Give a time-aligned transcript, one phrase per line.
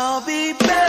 [0.00, 0.87] I'll be buried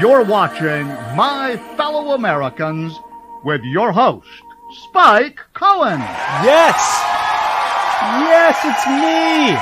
[0.00, 0.86] you're watching
[1.16, 3.00] My Fellow Americans
[3.44, 4.28] with your host,
[4.84, 6.00] Spike Cohen.
[6.44, 6.76] Yes!
[8.28, 9.56] Yes, it's me!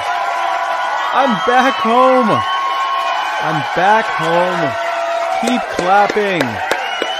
[1.14, 2.26] I'm back home!
[3.46, 4.62] I'm back home!
[5.46, 6.42] Keep clapping!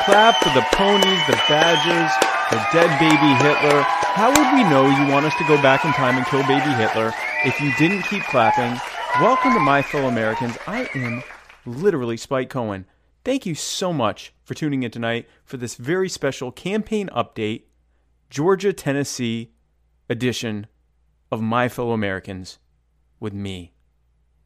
[0.06, 2.10] Clap for the ponies, the badgers,
[2.50, 3.82] the dead baby Hitler.
[3.82, 6.72] How would we know you want us to go back in time and kill baby
[6.74, 7.12] Hitler
[7.44, 8.78] if you didn't keep clapping?
[9.20, 10.58] Welcome to my fellow Americans.
[10.66, 11.22] I am
[11.64, 12.86] literally Spike Cohen.
[13.24, 17.62] Thank you so much for tuning in tonight for this very special campaign update,
[18.28, 19.54] Georgia Tennessee
[20.10, 20.66] edition
[21.32, 22.58] of My Fellow Americans
[23.18, 23.72] with me,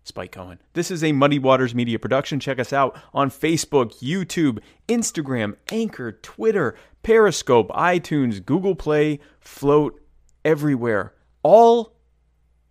[0.04, 0.60] Spike Cohen.
[0.74, 2.38] This is a Muddy Waters Media production.
[2.38, 10.00] Check us out on Facebook, YouTube, Instagram, Anchor, Twitter, Periscope, iTunes, Google Play, Float,
[10.44, 11.14] everywhere.
[11.42, 11.96] All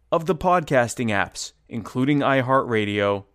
[0.09, 3.25] of the podcasting apps, including iHeartRadio,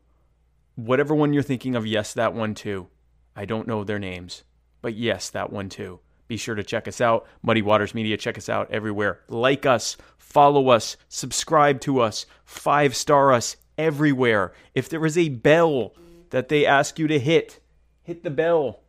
[0.75, 2.89] whatever one you're thinking of, yes, that one too.
[3.35, 4.45] I don't know their names,
[4.81, 6.01] but yes, that one too.
[6.29, 7.27] Be sure to check us out.
[7.43, 9.21] Muddy Waters Media, check us out everywhere.
[9.29, 14.53] Like us, follow us, subscribe to us, five star us everywhere.
[14.75, 15.95] If there is a bell
[16.31, 17.61] that they ask you to hit,
[18.03, 18.81] hit the bell.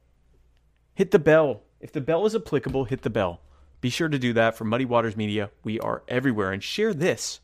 [0.93, 1.63] Hit the bell.
[1.81, 3.41] If the bell is applicable, hit the bell.
[3.81, 5.49] Be sure to do that for Muddy Waters Media.
[5.63, 6.53] We are everywhere.
[6.53, 7.41] And share this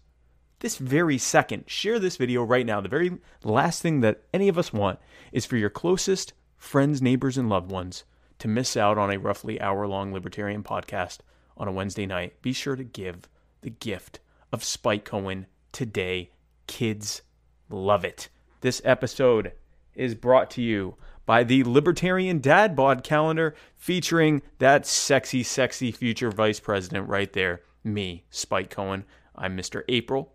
[0.59, 1.63] this very second.
[1.67, 2.81] Share this video right now.
[2.81, 4.99] The very last thing that any of us want
[5.31, 8.03] is for your closest friends, neighbors, and loved ones
[8.39, 11.19] to miss out on a roughly hour long libertarian podcast
[11.57, 12.41] on a Wednesday night.
[12.41, 13.29] Be sure to give
[13.61, 14.19] the gift
[14.51, 16.31] of Spike Cohen today.
[16.67, 17.21] Kids
[17.69, 18.29] love it.
[18.61, 19.53] This episode
[19.95, 20.95] is brought to you
[21.25, 27.61] by the Libertarian Dad Bod calendar featuring that sexy, sexy future vice president right there.
[27.83, 29.05] Me, Spike Cohen.
[29.35, 29.83] I'm Mr.
[29.87, 30.33] April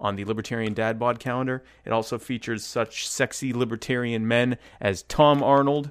[0.00, 1.64] on the Libertarian Dad Bod calendar.
[1.84, 5.90] It also features such sexy libertarian men as Tom Arnold,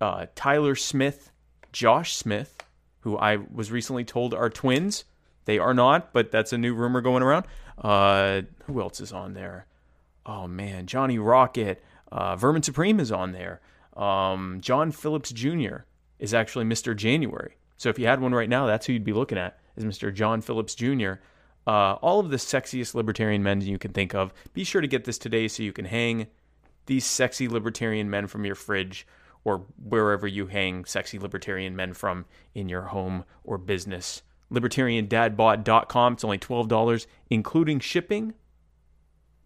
[0.00, 1.32] uh, Tyler Smith,
[1.72, 2.58] Josh Smith,
[3.00, 5.04] who I was recently told are twins.
[5.44, 7.46] They are not, but that's a new rumor going around.
[7.78, 9.66] Uh, who else is on there?
[10.24, 13.60] Oh man, Johnny Rocket, uh, Vermin Supreme is on there.
[13.96, 15.78] Um, John Phillips Jr.
[16.18, 16.94] is actually Mr.
[16.96, 17.56] January.
[17.76, 20.12] So if you had one right now, that's who you'd be looking at is Mr.
[20.12, 21.14] John Phillips Jr.
[21.66, 24.32] Uh, all of the sexiest libertarian men you can think of.
[24.54, 26.28] Be sure to get this today so you can hang
[26.86, 29.06] these sexy libertarian men from your fridge
[29.44, 34.22] or wherever you hang sexy libertarian men from in your home or business.
[34.52, 36.12] LibertarianDadBod.com.
[36.12, 38.34] It's only $12, including shipping.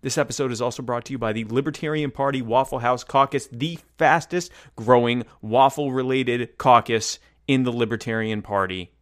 [0.02, 3.78] This episode is also brought to you by the Libertarian Party Waffle House Caucus, the
[3.98, 8.92] fastest growing waffle related caucus in the Libertarian Party.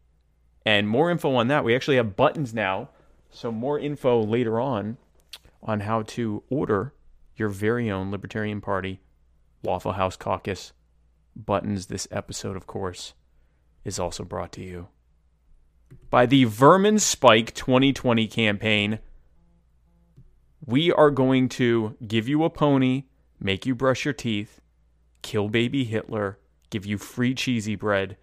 [0.66, 1.64] And more info on that.
[1.64, 2.90] We actually have buttons now.
[3.38, 4.96] So, more info later on
[5.62, 6.92] on how to order
[7.36, 8.98] your very own Libertarian Party
[9.62, 10.72] Waffle House Caucus
[11.36, 11.86] buttons.
[11.86, 13.14] This episode, of course,
[13.84, 14.88] is also brought to you
[16.10, 18.98] by the Vermin Spike 2020 campaign.
[20.66, 23.04] We are going to give you a pony,
[23.38, 24.60] make you brush your teeth,
[25.22, 28.16] kill baby Hitler, give you free cheesy bread,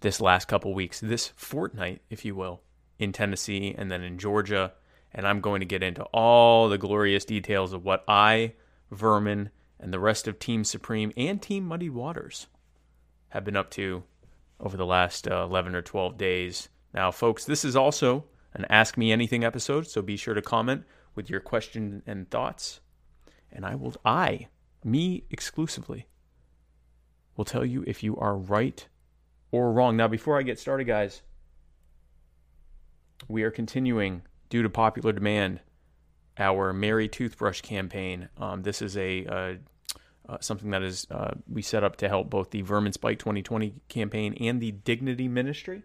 [0.00, 2.62] this last couple weeks, this fortnight, if you will,
[2.98, 4.72] in Tennessee and then in Georgia.
[5.12, 8.54] And I'm going to get into all the glorious details of what I,
[8.90, 12.46] Vermin, and the rest of Team Supreme and Team Muddy Waters
[13.32, 14.02] have been up to
[14.60, 16.68] over the last uh, 11 or 12 days.
[16.92, 20.84] Now, folks, this is also an Ask Me Anything episode, so be sure to comment
[21.14, 22.80] with your question and thoughts.
[23.50, 24.48] And I will, I,
[24.84, 26.06] me exclusively,
[27.34, 28.86] will tell you if you are right
[29.50, 29.96] or wrong.
[29.96, 31.22] Now, before I get started, guys,
[33.28, 35.60] we are continuing, due to popular demand,
[36.36, 38.28] our Merry Toothbrush campaign.
[38.36, 39.54] Um, this is a uh,
[40.28, 43.74] uh, something that is uh, we set up to help both the Vermin Spike 2020
[43.88, 45.82] campaign and the Dignity Ministry,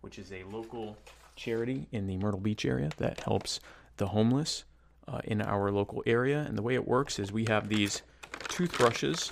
[0.00, 0.96] which is a local
[1.36, 3.60] charity in the Myrtle Beach area that helps
[3.96, 4.64] the homeless
[5.08, 6.44] uh, in our local area.
[6.46, 8.02] And the way it works is we have these
[8.48, 9.30] toothbrushes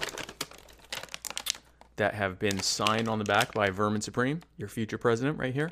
[1.97, 5.71] that have been signed on the back by Vermin Supreme, your future president, right here.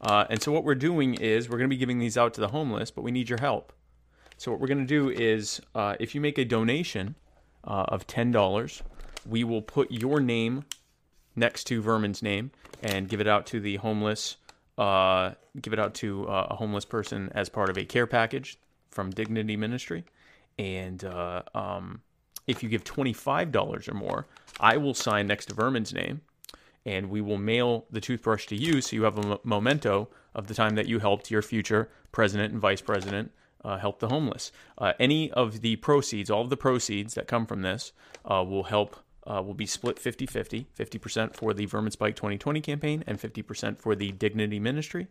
[0.00, 2.40] Uh, and so what we're doing is we're going to be giving these out to
[2.40, 3.72] the homeless, but we need your help.
[4.36, 7.14] So what we're going to do is uh, if you make a donation
[7.64, 8.82] uh, of $10,
[9.26, 10.64] we will put your name
[11.36, 12.50] next to Vermin's name
[12.82, 14.36] and give it out to the homeless,
[14.78, 18.58] uh, give it out to uh, a homeless person as part of a care package
[18.90, 20.04] from Dignity Ministry.
[20.58, 22.00] And uh, um,
[22.46, 24.26] if you give $25 or more,
[24.58, 26.22] I will sign next to Vermin's name
[26.86, 30.54] and we will mail the toothbrush to you so you have a memento of the
[30.54, 33.30] time that you helped your future president and vice president
[33.64, 34.52] uh, help the homeless.
[34.78, 37.92] Uh, any of the proceeds, all of the proceeds that come from this,
[38.24, 38.96] uh, will help.
[39.26, 43.78] Uh, will be split 50 50, 50% for the Vermin Spike 2020 campaign and 50%
[43.78, 45.08] for the Dignity Ministry.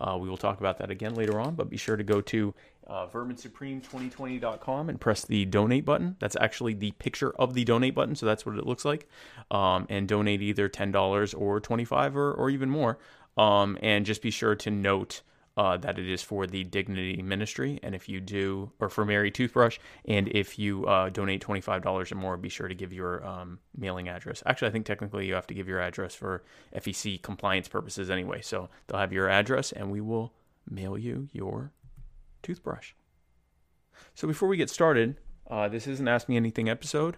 [0.00, 2.54] Uh, we will talk about that again later on, but be sure to go to
[2.86, 6.16] uh, verminsupreme2020.com and press the donate button.
[6.18, 9.08] That's actually the picture of the donate button, so that's what it looks like.
[9.50, 12.98] Um, and donate either $10 or 25 or, or even more.
[13.36, 15.22] Um, and just be sure to note
[15.56, 17.80] uh, that it is for the Dignity Ministry.
[17.82, 22.14] And if you do, or for Mary Toothbrush, and if you uh, donate $25 or
[22.14, 24.42] more, be sure to give your um, mailing address.
[24.46, 26.44] Actually, I think technically you have to give your address for
[26.74, 28.40] FEC compliance purposes anyway.
[28.42, 30.32] So they'll have your address, and we will
[30.68, 31.72] mail you your
[32.42, 32.92] toothbrush.
[34.14, 35.16] So before we get started,
[35.50, 37.16] uh, this is an Ask Me Anything episode.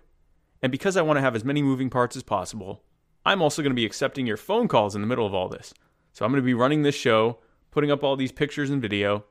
[0.62, 2.82] And because I want to have as many moving parts as possible,
[3.26, 5.74] I'm also going to be accepting your phone calls in the middle of all this.
[6.12, 7.38] So I'm going to be running this show,
[7.72, 9.24] putting up all these pictures and video,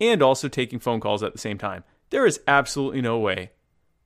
[0.00, 1.82] and also taking phone calls at the same time.
[2.10, 3.50] There is absolutely no way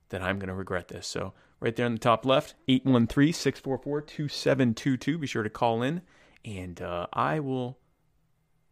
[0.09, 1.07] that I'm going to regret this.
[1.07, 5.19] So, right there in the top left, 813 644 2722.
[5.19, 6.01] Be sure to call in,
[6.45, 7.79] and uh, I will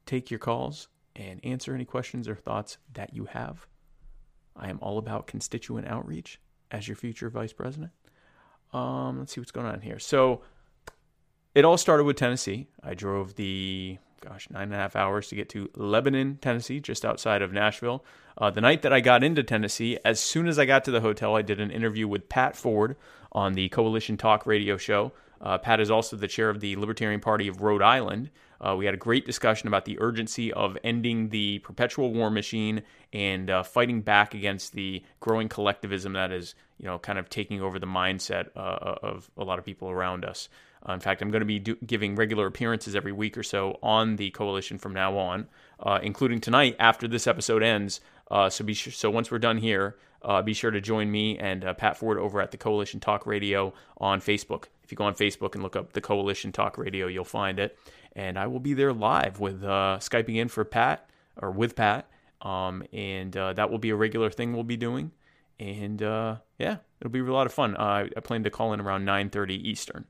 [0.07, 3.67] take your calls and answer any questions or thoughts that you have.
[4.57, 6.41] I am all about constituent outreach
[6.71, 7.93] as your future vice president.
[8.73, 9.99] Um, let's see what's going on here.
[9.99, 10.43] So
[11.55, 12.69] it all started with Tennessee.
[12.83, 17.05] I drove the gosh nine and a half hours to get to Lebanon, Tennessee, just
[17.05, 18.05] outside of Nashville.
[18.37, 21.01] Uh, the night that I got into Tennessee, as soon as I got to the
[21.01, 22.97] hotel, I did an interview with Pat Ford
[23.33, 25.13] on the Coalition Talk radio show.
[25.41, 28.31] Uh, Pat is also the chair of the Libertarian Party of Rhode Island.
[28.61, 32.83] Uh, we had a great discussion about the urgency of ending the perpetual war machine
[33.13, 37.63] and uh, fighting back against the growing collectivism that is, you know, kind of taking
[37.63, 40.51] over the mindset uh, of a lot of people around us.
[40.89, 43.79] Uh, in fact, I'm going to be do- giving regular appearances every week or so
[43.83, 45.49] on the coalition from now on,
[45.81, 48.01] uh, including tonight after this episode ends.
[48.31, 49.97] Uh, so be sure, so once we're done here,
[50.45, 54.21] be sure to join me and Pat Ford over at the Coalition Talk Radio on
[54.21, 54.67] Facebook.
[54.85, 57.77] If you go on Facebook and look up the Coalition Talk Radio, you'll find it
[58.15, 61.09] and I will be there live with uh, skyping in for Pat
[61.41, 62.09] or with Pat,
[62.43, 65.13] um, and uh, that will be a regular thing we'll be doing.
[65.59, 67.77] And uh, yeah, it'll be a lot of fun.
[67.77, 70.07] I plan to call in around 9:30 Eastern.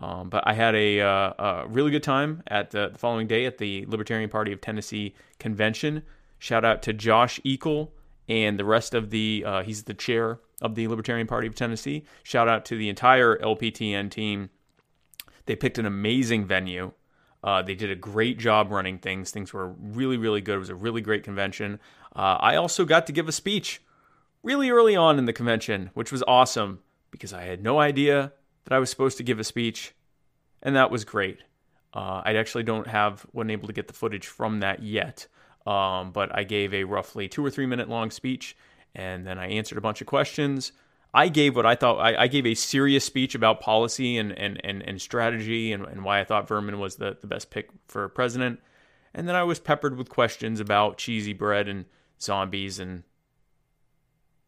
[0.00, 3.44] Um, but I had a, uh, a, really good time at the, the, following day
[3.44, 6.02] at the Libertarian Party of Tennessee convention.
[6.38, 7.92] Shout out to Josh Eagle
[8.28, 9.44] and the rest of the.
[9.46, 12.04] Uh, he's the chair of the Libertarian Party of Tennessee.
[12.22, 14.50] Shout out to the entire LPTN team.
[15.46, 16.92] They picked an amazing venue.
[17.44, 19.30] Uh, they did a great job running things.
[19.30, 20.56] Things were really, really good.
[20.56, 21.80] It was a really great convention.
[22.14, 23.82] Uh, I also got to give a speech
[24.42, 26.80] really early on in the convention, which was awesome
[27.10, 28.32] because I had no idea
[28.64, 29.94] that I was supposed to give a speech,
[30.62, 31.38] and that was great.
[31.94, 35.26] Uh, I actually don't have wasn't able to get the footage from that yet,
[35.66, 38.56] um, but I gave a roughly two or three minute long speech,
[38.94, 40.72] and then I answered a bunch of questions.
[41.14, 44.60] I gave what I thought I, I gave a serious speech about policy and and
[44.64, 48.08] and, and strategy and, and why I thought Vermin was the, the best pick for
[48.08, 48.60] president.
[49.14, 51.84] And then I was peppered with questions about cheesy bread and
[52.18, 53.02] zombies and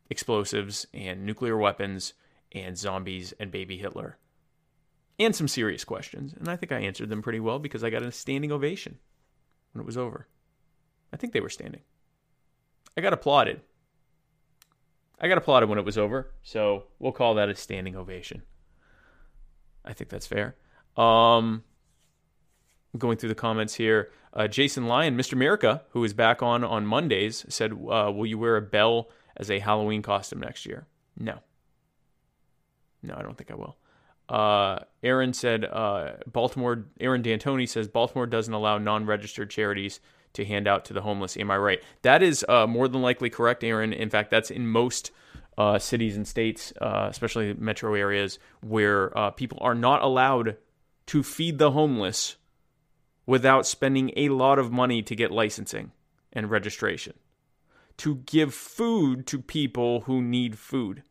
[0.09, 2.15] explosives and nuclear weapons
[2.55, 4.19] and zombies and baby Hitler.
[5.19, 6.33] And some serious questions.
[6.33, 8.99] And I think I answered them pretty well because I got a standing ovation
[9.73, 10.27] when it was over.
[11.13, 11.83] I think they were standing.
[12.97, 13.61] I got applauded.
[15.21, 18.43] I got applauded when it was over, so we'll call that a standing ovation.
[19.85, 20.57] I think that's fair.
[20.97, 21.63] Um,
[22.99, 25.35] going through the comments here, uh, Jason Lyon, Mr.
[25.35, 29.51] America, who is back on on Mondays, said, uh, "Will you wear a bell as
[29.51, 31.41] a Halloween costume next year?" No.
[33.05, 33.77] No, I don't think I will.
[34.29, 40.01] Uh, Aaron said, uh, Baltimore, Aaron D'Antoni says, Baltimore doesn't allow non registered charities
[40.33, 41.37] to hand out to the homeless.
[41.37, 41.83] Am I right?
[42.03, 43.93] That is uh, more than likely correct, Aaron.
[43.93, 45.11] In fact, that's in most
[45.59, 50.57] uh, cities and states, uh, especially metro areas, where uh, people are not allowed
[51.07, 52.37] to feed the homeless
[53.27, 55.93] without spending a lot of money to get licensing
[56.33, 57.15] and registration.
[57.99, 61.05] To give food to people who need food.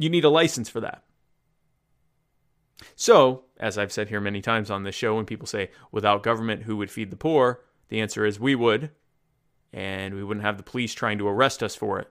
[0.00, 1.04] You need a license for that.
[2.96, 6.62] So, as I've said here many times on this show, when people say, without government,
[6.62, 7.60] who would feed the poor?
[7.90, 8.92] The answer is we would,
[9.74, 12.10] and we wouldn't have the police trying to arrest us for it.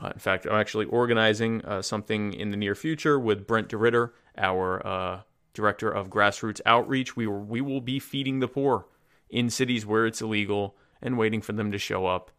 [0.00, 4.12] Uh, in fact, I'm actually organizing uh, something in the near future with Brent DeRitter,
[4.38, 5.20] our uh,
[5.52, 7.16] director of grassroots outreach.
[7.16, 8.86] We, we will be feeding the poor
[9.28, 12.30] in cities where it's illegal and waiting for them to show up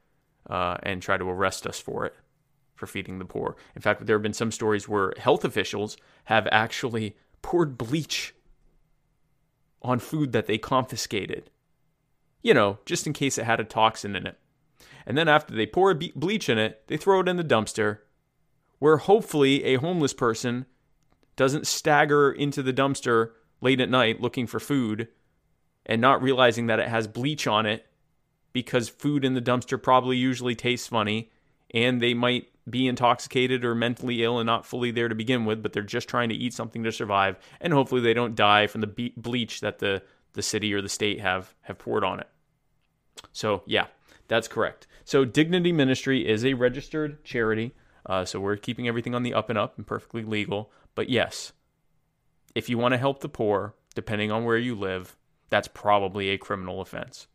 [0.49, 2.15] uh, and try to arrest us for it
[2.75, 3.55] for feeding the poor.
[3.75, 8.35] In fact, there have been some stories where health officials have actually poured bleach
[9.81, 11.49] on food that they confiscated.
[12.41, 14.37] You know, just in case it had a toxin in it.
[15.05, 17.99] And then after they pour bleach in it, they throw it in the dumpster,
[18.79, 20.65] where hopefully a homeless person
[21.35, 25.07] doesn't stagger into the dumpster late at night looking for food
[25.85, 27.85] and not realizing that it has bleach on it
[28.53, 31.31] because food in the dumpster probably usually tastes funny
[31.73, 35.61] and they might be intoxicated or mentally ill and not fully there to begin with,
[35.61, 38.81] but they're just trying to eat something to survive, and hopefully they don't die from
[38.81, 40.01] the bleach that the
[40.33, 42.27] the city or the state have have poured on it.
[43.31, 43.87] So yeah,
[44.27, 44.87] that's correct.
[45.03, 47.73] So Dignity Ministry is a registered charity,
[48.05, 50.71] uh, so we're keeping everything on the up and up and perfectly legal.
[50.95, 51.53] But yes,
[52.55, 55.15] if you want to help the poor, depending on where you live,
[55.49, 57.27] that's probably a criminal offense,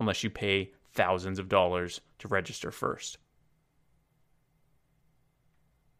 [0.00, 3.18] unless you pay thousands of dollars to register first.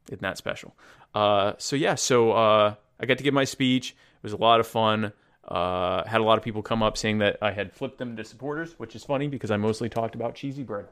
[0.08, 0.76] Isn't that special?
[1.14, 3.90] Uh, so yeah, so uh, I got to give my speech.
[3.90, 5.12] It was a lot of fun.
[5.46, 8.24] Uh, had a lot of people come up saying that I had flipped them to
[8.24, 10.86] supporters, which is funny because I mostly talked about cheesy bread.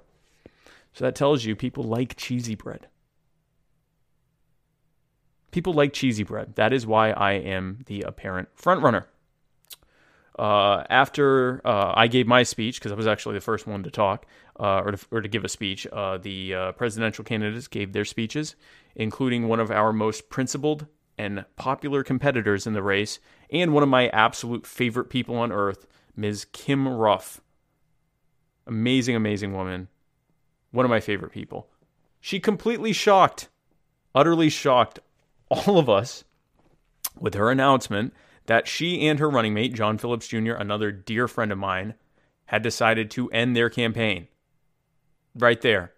[0.92, 2.86] So that tells you people like cheesy bread.
[5.50, 6.54] People like cheesy bread.
[6.54, 9.06] That is why I am the apparent frontrunner.
[10.38, 13.90] Uh, after uh, I gave my speech, because I was actually the first one to
[13.90, 14.26] talk
[14.58, 18.04] uh, or, to, or to give a speech, uh, the uh, presidential candidates gave their
[18.04, 18.56] speeches,
[18.96, 20.86] including one of our most principled
[21.16, 25.86] and popular competitors in the race, and one of my absolute favorite people on earth,
[26.16, 26.46] Ms.
[26.52, 27.40] Kim Ruff.
[28.66, 29.88] Amazing, amazing woman.
[30.72, 31.68] One of my favorite people.
[32.20, 33.48] She completely shocked,
[34.14, 34.98] utterly shocked
[35.48, 36.24] all of us
[37.20, 38.12] with her announcement
[38.46, 41.94] that she and her running mate, John Phillips Jr., another dear friend of mine,
[42.46, 44.28] had decided to end their campaign.
[45.34, 45.92] Right there.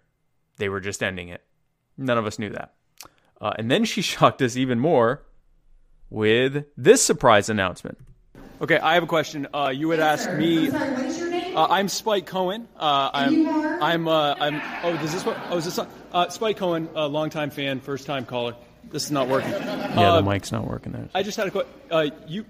[0.57, 1.43] They were just ending it.
[1.97, 2.73] None of us knew that.
[3.39, 5.23] Uh, and then she shocked us even more
[6.09, 7.97] with this surprise announcement.
[8.61, 9.47] Okay, I have a question.
[9.53, 10.37] Uh, you had Yes, asked sir.
[10.37, 10.65] me.
[10.65, 11.57] I'm sorry, what is your name?
[11.57, 12.67] Uh, I'm Spike Cohen.
[12.75, 13.33] Uh, I'm.
[13.33, 13.79] you are?
[13.81, 14.07] I'm.
[14.07, 14.61] Uh, I'm.
[14.83, 15.37] Oh, is this what?
[15.49, 15.79] Oh, is this?
[16.11, 18.55] Uh, Spike Cohen, a longtime fan, first time caller.
[18.91, 19.51] This is not working.
[19.51, 21.09] Yeah, Uh, the mic's not working there.
[21.13, 21.71] I just had a question.
[21.91, 22.45] Uh, you.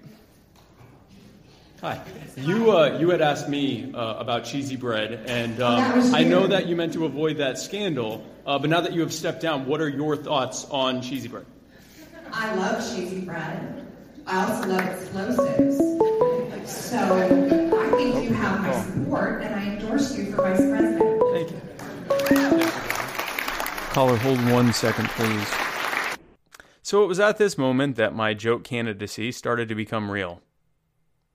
[1.80, 2.00] Hi.
[2.36, 6.66] You uh, you had asked me uh, about cheesy bread, and um, I know that
[6.66, 8.24] you meant to avoid that scandal.
[8.46, 11.46] Uh, but now that you have stepped down, what are your thoughts on cheesy bread?
[12.32, 13.86] I love cheesy bread.
[14.26, 15.78] I also love explosives.
[16.70, 21.22] So I think you have my support, and I endorse you for vice president.
[21.32, 22.68] Thank you.
[23.92, 25.67] Caller, hold one second, please.
[26.88, 30.40] So it was at this moment that my joke candidacy started to become real.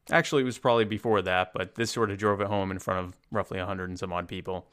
[0.10, 3.06] Actually, it was probably before that, but this sort of drove it home in front
[3.06, 4.66] of roughly 100 and some odd people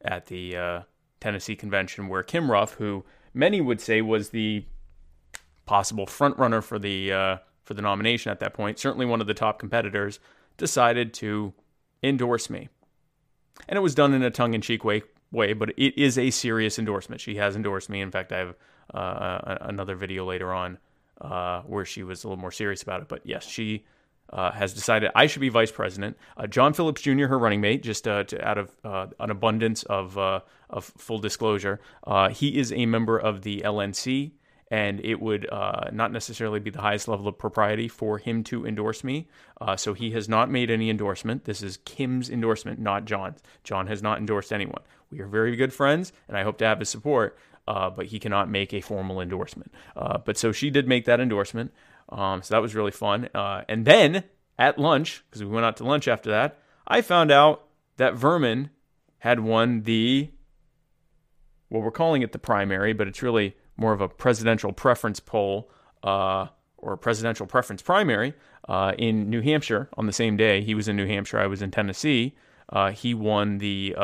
[0.00, 0.82] at the uh,
[1.18, 3.04] Tennessee convention, where Kim Ruff, who
[3.34, 4.64] many would say was the
[5.66, 9.34] possible frontrunner for the uh, for the nomination at that point, certainly one of the
[9.34, 10.20] top competitors,
[10.56, 11.52] decided to
[12.00, 12.68] endorse me.
[13.68, 15.02] And it was done in a tongue in cheek way,
[15.32, 17.20] way, but it is a serious endorsement.
[17.20, 18.00] She has endorsed me.
[18.00, 18.54] In fact, I have
[18.94, 20.78] uh, another video later on
[21.20, 23.08] uh, where she was a little more serious about it.
[23.08, 23.84] But yes, she
[24.30, 26.16] uh, has decided I should be vice president.
[26.36, 30.16] Uh, John Phillips Jr., her running mate, just uh, to, out of an abundance of
[30.18, 31.80] of full disclosure,
[32.30, 34.32] he is a member of the LNC
[34.70, 35.48] and it would
[35.92, 39.28] not necessarily be the highest level of propriety for him to endorse me.
[39.76, 41.44] So he has not made any endorsement.
[41.44, 43.42] This is Kim's endorsement, not John's.
[43.64, 44.82] John has not endorsed anyone.
[45.10, 47.38] We are very good friends, and I hope to have his support.
[47.68, 49.70] Uh, but he cannot make a formal endorsement.
[49.94, 51.70] Uh, but so she did make that endorsement.
[52.08, 53.28] Um, so that was really fun.
[53.34, 54.24] Uh, and then
[54.58, 57.66] at lunch, because we went out to lunch after that, I found out
[57.98, 58.70] that Vermin
[59.18, 60.30] had won the,
[61.68, 65.70] well, we're calling it the primary, but it's really more of a presidential preference poll
[66.02, 66.46] uh,
[66.78, 68.32] or presidential preference primary
[68.66, 70.62] uh, in New Hampshire on the same day.
[70.62, 71.38] He was in New Hampshire.
[71.38, 72.34] I was in Tennessee.
[72.70, 73.94] Uh, he won the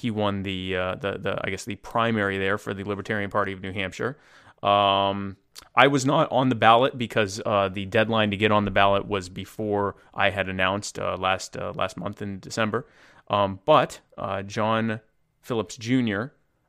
[0.00, 3.52] he won the, uh, the the I guess the primary there for the Libertarian Party
[3.52, 4.18] of New Hampshire.
[4.62, 5.36] Um,
[5.74, 9.06] I was not on the ballot because uh, the deadline to get on the ballot
[9.06, 12.86] was before I had announced last last month in December.
[13.28, 14.00] Um, but
[14.46, 15.00] John
[15.42, 16.26] Phillips Jr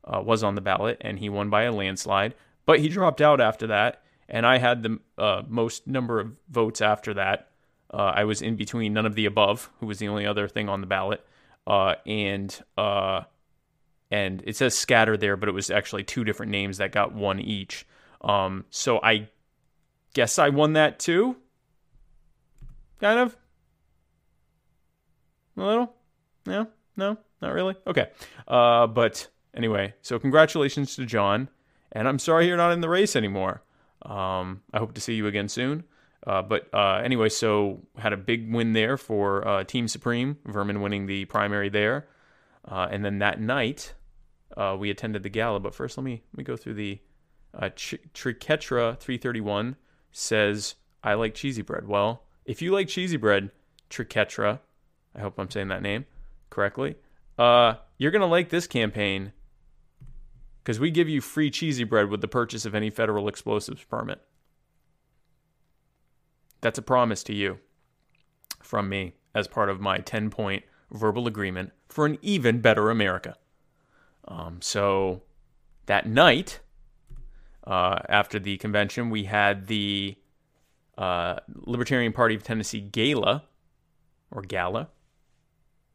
[0.09, 2.35] uh, was on the ballot, and he won by a landslide.
[2.65, 6.81] But he dropped out after that, and I had the uh, most number of votes
[6.81, 7.49] after that.
[7.91, 10.69] Uh, I was in between none of the above, who was the only other thing
[10.69, 11.25] on the ballot,
[11.69, 13.21] uh, and uh,
[14.11, 17.39] and it says scatter there, but it was actually two different names that got one
[17.39, 17.85] each.
[18.21, 19.29] Um, so I
[20.13, 21.37] guess I won that too.
[22.99, 23.37] Kind of.
[25.55, 25.93] A little.
[26.45, 27.17] No, No.
[27.41, 27.75] Not really.
[27.87, 28.09] Okay.
[28.47, 31.49] Uh, but Anyway, so congratulations to John,
[31.91, 33.63] and I'm sorry you're not in the race anymore.
[34.03, 35.83] Um, I hope to see you again soon.
[36.25, 40.81] Uh, but uh, anyway, so had a big win there for uh, Team Supreme, Vermin
[40.81, 42.07] winning the primary there,
[42.65, 43.93] uh, and then that night
[44.57, 45.59] uh, we attended the gala.
[45.59, 46.99] But first, let me let me go through the
[47.53, 49.77] uh, Ch- Triketra 331
[50.11, 51.87] says I like cheesy bread.
[51.87, 53.51] Well, if you like cheesy bread,
[53.89, 54.59] Triketra,
[55.15, 56.05] I hope I'm saying that name
[56.49, 56.95] correctly.
[57.37, 59.31] you're gonna like this campaign
[60.61, 64.21] because we give you free cheesy bread with the purchase of any federal explosives permit.
[66.61, 67.59] That's a promise to you
[68.61, 73.37] from me as part of my 10 point verbal agreement for an even better America.
[74.27, 75.23] Um, so
[75.85, 76.59] that night,
[77.65, 80.15] uh, after the convention, we had the
[80.97, 83.43] uh, Libertarian Party of Tennessee Gala,
[84.31, 84.89] or Gala,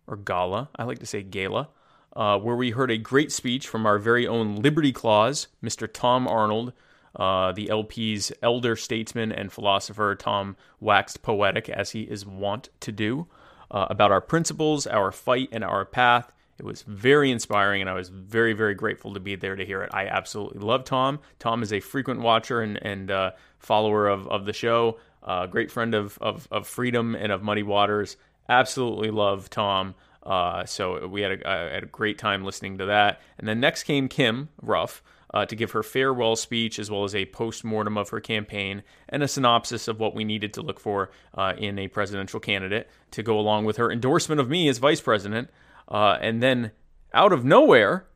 [0.06, 0.70] or Gala.
[0.76, 1.68] I like to say Gala
[2.16, 5.90] uh, where we heard a great speech from our very own Liberty Clause, Mr.
[5.92, 6.72] Tom Arnold.
[7.16, 12.92] Uh, the LP's elder statesman and philosopher, Tom waxed poetic, as he is wont to
[12.92, 13.26] do,
[13.70, 16.32] uh, about our principles, our fight, and our path.
[16.58, 19.82] It was very inspiring, and I was very, very grateful to be there to hear
[19.82, 19.90] it.
[19.92, 21.20] I absolutely love Tom.
[21.38, 25.70] Tom is a frequent watcher and, and uh, follower of, of the show, a great
[25.70, 28.16] friend of, of, of Freedom and of Muddy Waters.
[28.48, 29.94] Absolutely love Tom.
[30.22, 33.20] Uh, so we had a, had a great time listening to that.
[33.38, 35.02] And then next came Kim Ruff
[35.34, 38.84] uh, to give her farewell speech as well as a post mortem of her campaign
[39.08, 42.88] and a synopsis of what we needed to look for uh, in a presidential candidate
[43.10, 45.50] to go along with her endorsement of me as vice president.
[45.88, 46.70] Uh, and then
[47.12, 48.06] out of nowhere,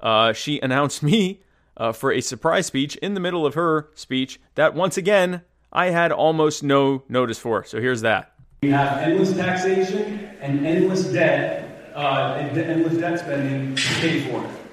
[0.00, 1.42] uh, she announced me
[1.76, 5.90] uh, for a surprise speech in the middle of her speech that once again I
[5.90, 7.62] had almost no notice for.
[7.62, 8.32] So here's that.
[8.62, 14.44] We have endless taxation and endless debt, uh, and endless debt spending to pay for
[14.44, 14.67] it.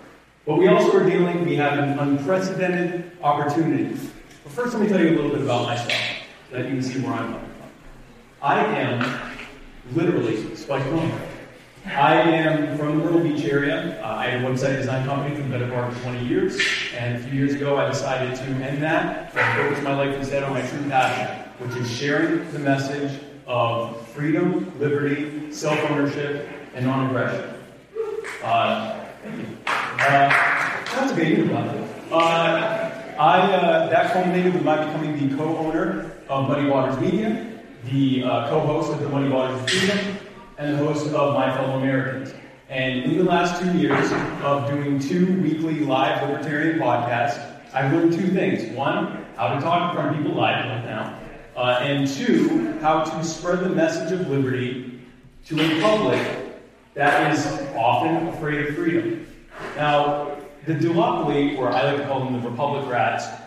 [0.46, 3.98] But we also are dealing, we have an unprecedented opportunity.
[4.44, 5.92] But first, let me tell you a little bit about myself,
[6.52, 7.70] so that you can see where I'm coming from.
[8.44, 9.32] I am
[9.94, 11.20] literally Spike Cohen.
[11.88, 14.00] I am from the Myrtle Beach area.
[14.04, 16.60] Uh, I had a website design company for the better part of 20 years,
[16.96, 20.44] and a few years ago I decided to end that and focus my life instead
[20.44, 26.86] on my true passion, which is sharing the message of freedom, liberty, self ownership, and
[26.86, 27.50] non aggression.
[28.44, 29.02] Uh.
[29.98, 31.90] Uh, okay, you about it.
[32.12, 37.62] Uh, I, uh, that culminated with my becoming the co owner of Muddy Waters Media,
[37.86, 40.18] the uh, co host of the Muddy Waters Freedom,
[40.58, 42.34] and the host of My Fellow Americans.
[42.68, 44.12] And in the last two years
[44.44, 47.40] of doing two weekly live libertarian podcasts,
[47.74, 48.76] I've learned two things.
[48.76, 51.20] One, how to talk in front of people live right now,
[51.56, 55.00] uh, and two, how to spread the message of liberty
[55.46, 56.46] to a public
[56.96, 59.15] that is often afraid of freedom.
[59.76, 63.42] Now, the duopoly, or I like to call them the Republicrats,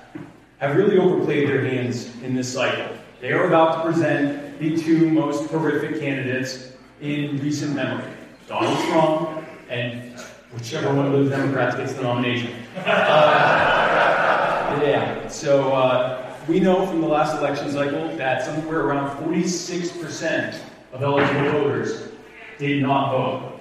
[0.58, 2.96] have really overplayed their hands in this cycle.
[3.20, 8.12] They are about to present the two most horrific candidates in recent memory
[8.48, 10.18] Donald Trump and
[10.52, 12.54] whichever one of those Democrats gets the nomination.
[14.70, 20.60] Uh, yeah, so uh, we know from the last election cycle that somewhere around 46%
[20.92, 22.08] of eligible voters
[22.58, 23.57] did not vote.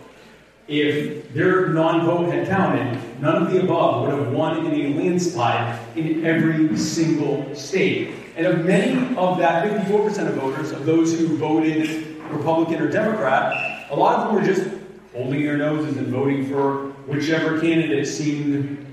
[0.68, 5.00] If their non vote had counted, none of the above would have won in a
[5.00, 8.14] landslide in every single state.
[8.36, 13.88] And of many of that 54% of voters, of those who voted Republican or Democrat,
[13.90, 14.70] a lot of them were just
[15.14, 18.86] holding their noses and voting for whichever candidate seemed,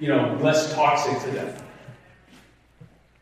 [0.00, 1.54] you know, less toxic to them.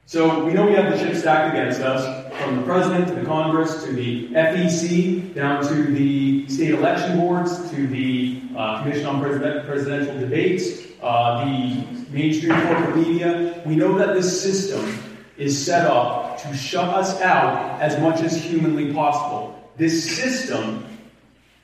[0.08, 2.02] So we know we have the chip stacked against us,
[2.42, 7.70] from the president to the Congress to the FEC, down to the state election boards,
[7.72, 13.60] to the uh, Commission on President- Presidential Debates, uh, the mainstream corporate media.
[13.66, 14.98] We know that this system
[15.36, 19.70] is set up to shut us out as much as humanly possible.
[19.76, 20.86] This system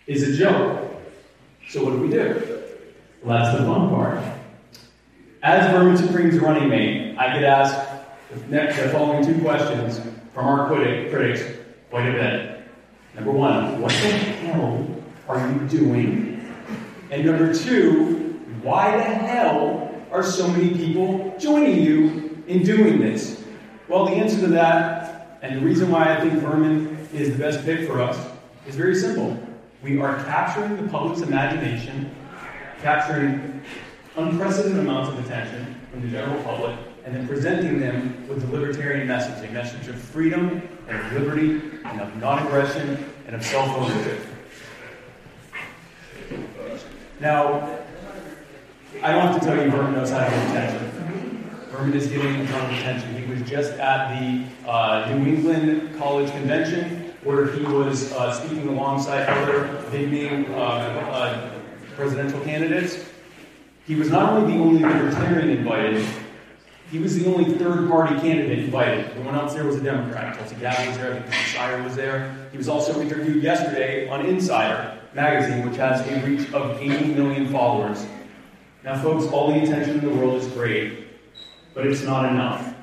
[0.06, 1.00] is a joke.
[1.70, 2.60] So what do we do?
[3.22, 4.22] Well, that's the fun part.
[5.42, 7.93] As Vermin Supreme's running mate, I get asked
[8.48, 10.00] next, the following two questions
[10.32, 11.42] from our critic, critics
[11.90, 12.62] quite a bit.
[13.14, 14.86] Number one, what the hell
[15.28, 16.52] are you doing?
[17.10, 23.44] And number two, why the hell are so many people joining you in doing this?
[23.88, 27.64] Well, the answer to that, and the reason why I think Vermin is the best
[27.64, 28.18] pick for us,
[28.66, 29.38] is very simple.
[29.82, 32.10] We are capturing the public's imagination,
[32.80, 33.62] capturing
[34.16, 39.06] unprecedented amounts of attention from the general public, and then presenting them with the libertarian
[39.06, 43.68] message a message of freedom and of liberty and of non aggression and of self
[43.76, 44.20] ownership.
[47.20, 47.78] Now,
[49.02, 50.90] I don't have to tell you, Vermin knows how to get attention.
[51.70, 53.14] Vermin is getting a ton of attention.
[53.16, 58.68] He was just at the uh, New England College Convention where he was uh, speaking
[58.68, 61.50] alongside other big name uh, uh,
[61.96, 63.02] presidential candidates.
[63.86, 66.06] He was not only the only libertarian invited,
[66.94, 69.04] he was the only third party candidate invited.
[69.06, 70.38] Everyone else there was a Democrat.
[70.38, 72.48] Tulsi Gabbard was there, I think Steyer was there.
[72.52, 77.48] He was also interviewed yesterday on Insider magazine, which has a reach of 80 million
[77.48, 78.06] followers.
[78.84, 81.08] Now, folks, all the attention in the world is great,
[81.74, 82.76] but it's not enough.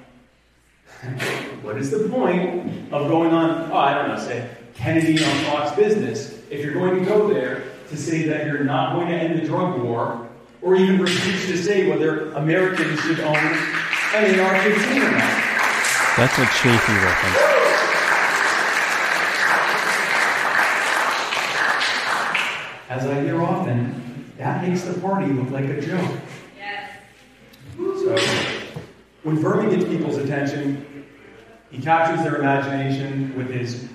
[1.61, 5.73] what is the point of going on, oh, I don't know, say, Kennedy on Fox
[5.77, 9.39] Business, if you're going to go there to say that you're not going to end
[9.39, 10.27] the drug war,
[10.61, 13.80] or even refuse to say whether Americans should own
[14.13, 15.51] an AR-15 or not?
[16.17, 17.37] That's a Chafee reference.
[22.89, 26.19] As I hear often, that makes the party look like a joke.
[26.57, 26.91] Yes.
[27.77, 28.17] So,
[29.23, 31.05] when Vermin gets people's attention,
[31.71, 33.87] he captures their imagination with his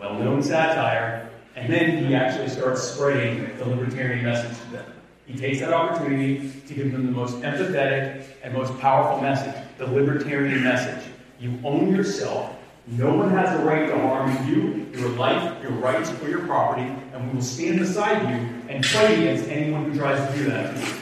[0.00, 4.89] well known satire, and then he actually starts spreading the libertarian message to them.
[5.30, 9.86] He takes that opportunity to give them the most empathetic and most powerful message the
[9.86, 11.08] libertarian message.
[11.38, 12.54] You own yourself.
[12.86, 16.82] No one has a right to harm you, your life, your rights, or your property,
[17.12, 20.74] and we will stand beside you and fight against anyone who tries to do that
[20.74, 20.94] to you.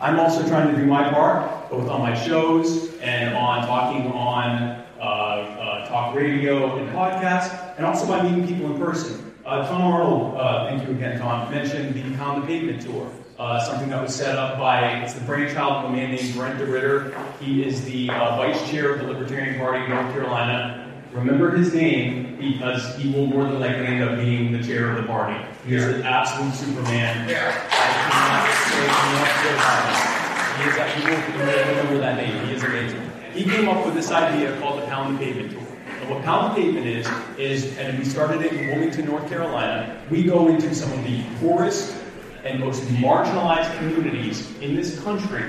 [0.00, 4.82] I'm also trying to do my part, both on my shows and on talking on
[4.98, 9.29] uh, uh, talk radio and podcasts, and also by meeting people in person.
[9.50, 13.58] Uh, Tom Arnold, uh, thank you again, Tom, mentioned the Pound the Pavement Tour, uh,
[13.58, 17.12] something that was set up by, it's the brainchild of a man named Brent DeRitter.
[17.40, 21.02] He is the uh, vice chair of the Libertarian Party of North Carolina.
[21.12, 25.02] Remember his name because he will more than likely end up being the chair of
[25.02, 25.36] the party.
[25.66, 27.28] He is an absolute Superman.
[27.28, 27.32] I
[28.08, 30.62] cannot say enough good about him.
[30.62, 32.46] He is a, he will, he will remember that name.
[32.46, 33.10] He is amazing.
[33.32, 35.69] He came up with this idea called the Pound the Pavement Tour.
[36.10, 40.74] What Pavement is, is, and we started it in Wilmington, North Carolina, we go into
[40.74, 41.96] some of the poorest
[42.42, 45.44] and most marginalized communities in this country.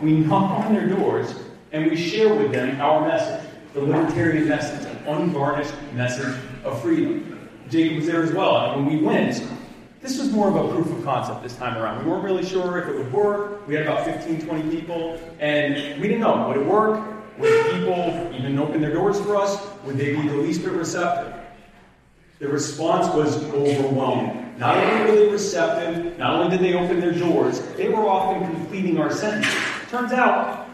[0.00, 1.34] We knock on their doors
[1.72, 7.48] and we share with them our message, the libertarian message, an unvarnished message of freedom.
[7.68, 9.42] Jacob was there as well, and when we went,
[10.00, 12.04] this was more of a proof of concept this time around.
[12.04, 13.66] We weren't really sure if it would work.
[13.66, 16.46] We had about 15, 20 people, and we didn't know.
[16.46, 17.15] Would it work?
[17.38, 19.58] Would people even open their doors for us?
[19.84, 21.34] Would they be the least bit receptive?
[22.38, 24.54] The response was overwhelming.
[24.58, 28.46] Not only were they receptive, not only did they open their doors, they were often
[28.46, 29.54] completing our sentence.
[29.90, 30.68] Turns out,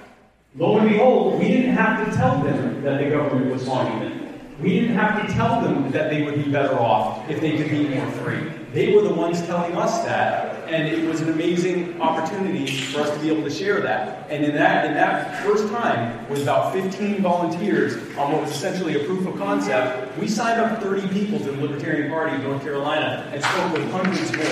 [0.56, 4.40] lo and behold, we didn't have to tell them that the government was harming them.
[4.60, 7.70] We didn't have to tell them that they would be better off if they could
[7.70, 8.40] be more free.
[8.72, 13.10] They were the ones telling us that, And it was an amazing opportunity for us
[13.10, 14.26] to be able to share that.
[14.30, 18.96] And in that, in that first time, with about 15 volunteers on what was essentially
[18.96, 22.62] a proof of concept, we signed up 30 people to the Libertarian Party of North
[22.62, 24.46] Carolina and spoke with hundreds more.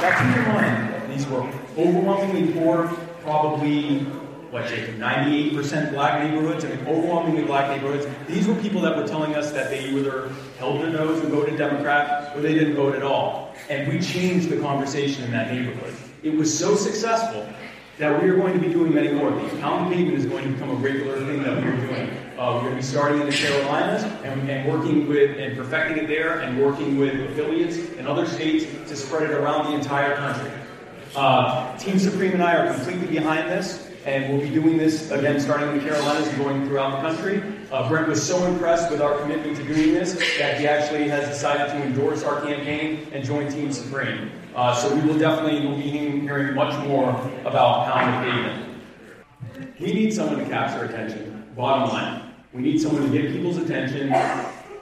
[0.00, 1.42] Now keep in mind, these were
[1.76, 2.88] overwhelmingly poor,
[3.20, 4.06] probably
[4.54, 8.06] what, Jacob, 98% black neighborhoods, I mean, overwhelmingly black neighborhoods.
[8.28, 10.28] These were people that were telling us that they either
[10.60, 13.52] held their nose and voted Democrat or they didn't vote at all.
[13.68, 15.92] And we changed the conversation in that neighborhood.
[16.22, 17.48] It was so successful
[17.98, 19.60] that we are going to be doing many more of these.
[19.60, 22.10] Pound pavement is going to become a regular thing that we are doing.
[22.38, 25.98] Uh, we're going to be starting in the Carolinas and, and working with and perfecting
[25.98, 30.14] it there and working with affiliates in other states to spread it around the entire
[30.14, 30.52] country.
[31.16, 35.40] Uh, Team Supreme and I are completely behind this, and we'll be doing this again
[35.40, 37.42] starting in the Carolinas and going throughout the country.
[37.72, 41.28] Uh, Brent was so impressed with our commitment to doing this that he actually has
[41.28, 44.30] decided to endorse our campaign and join Team Supreme.
[44.54, 47.10] Uh, so we will definitely be hearing much more
[47.44, 49.74] about pound pavement.
[49.80, 51.52] We need someone to capture attention.
[51.56, 54.08] Bottom line, we need someone to get people's attention.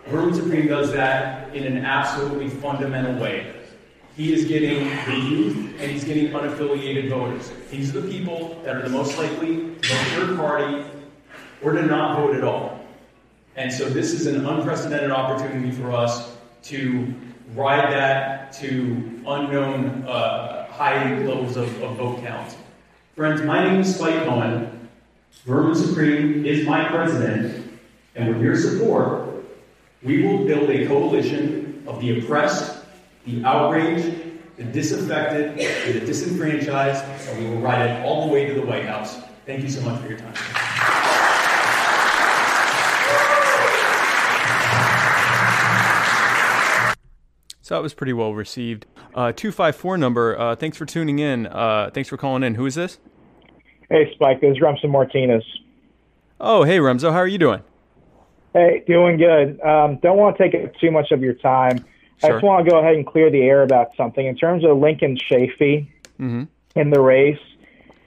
[0.07, 3.62] Vermin Supreme does that in an absolutely fundamental way.
[4.16, 7.51] He is getting the youth and he's getting unaffiliated voters.
[7.70, 10.85] These are the people that are the most likely to vote third party
[11.62, 12.85] or to not vote at all.
[13.57, 17.14] And so this is an unprecedented opportunity for us to
[17.55, 22.57] ride that to unknown uh, high levels of, of vote count.
[23.16, 24.88] Friends, my name is Spike Cohen.
[25.44, 27.79] Vermin Supreme is my president,
[28.14, 29.44] and with your support,
[30.03, 32.72] we will build a coalition of the oppressed
[33.25, 38.55] the outraged, the disaffected, the disenfranchised, and we will ride it all the way to
[38.55, 39.21] the White House.
[39.47, 40.35] Thank you so much for your time.
[47.61, 48.87] So that was pretty well received.
[49.15, 51.47] Uh, 254 number, uh, thanks for tuning in.
[51.47, 52.57] Uh, thanks for calling in.
[52.57, 52.99] Who is this?
[53.89, 54.41] Hey, Spike.
[54.41, 55.45] This is Remso Martinez.
[56.41, 57.13] Oh, hey, Remso.
[57.13, 57.63] How are you doing?
[58.53, 59.61] Hey, doing good.
[59.61, 61.85] Um, don't want to take up too much of your time.
[62.23, 62.31] Sure.
[62.31, 64.25] I just want to go ahead and clear the air about something.
[64.25, 65.89] In terms of Lincoln Chafee
[66.21, 66.45] mm-hmm.
[66.77, 67.39] in the race,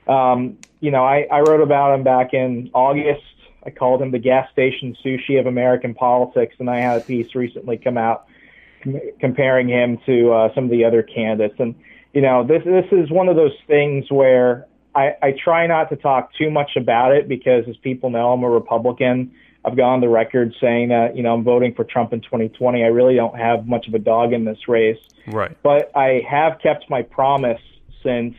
[0.08, 3.24] um, you know, I, I wrote about him back in August.
[3.66, 7.34] I called him the gas station sushi of American politics, and I had a piece
[7.36, 8.28] recently come out
[8.84, 11.56] com- comparing him to uh, some of the other candidates.
[11.60, 11.76] And
[12.14, 15.98] you know, this this is one of those things where I, I try not to
[15.98, 19.34] talk too much about it because, as people know, I'm a Republican
[19.66, 22.84] I've gone on the record saying that, you know, I'm voting for Trump in 2020.
[22.84, 25.00] I really don't have much of a dog in this race.
[25.28, 25.58] Right.
[25.64, 27.62] But I have kept my promise
[28.04, 28.36] since,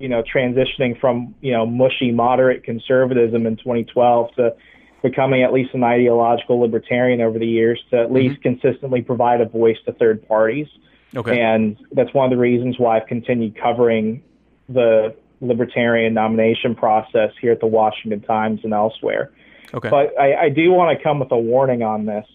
[0.00, 4.56] you know, transitioning from, you know, mushy moderate conservatism in 2012 to
[5.02, 8.16] becoming at least an ideological libertarian over the years to at mm-hmm.
[8.16, 10.66] least consistently provide a voice to third parties.
[11.14, 11.40] Okay.
[11.40, 14.22] And that's one of the reasons why I've continued covering
[14.68, 19.30] the libertarian nomination process here at the Washington Times and elsewhere.
[19.74, 19.90] Okay.
[19.90, 22.26] But I, I do want to come with a warning on this.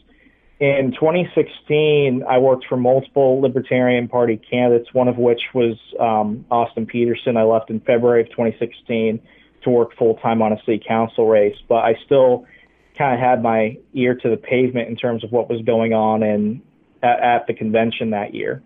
[0.59, 6.85] In 2016, I worked for multiple Libertarian Party candidates, one of which was um, Austin
[6.85, 7.35] Petersen.
[7.35, 9.19] I left in February of 2016
[9.63, 12.45] to work full time on a city council race, but I still
[12.95, 16.21] kind of had my ear to the pavement in terms of what was going on
[16.21, 16.61] in
[17.01, 18.61] at, at the convention that year.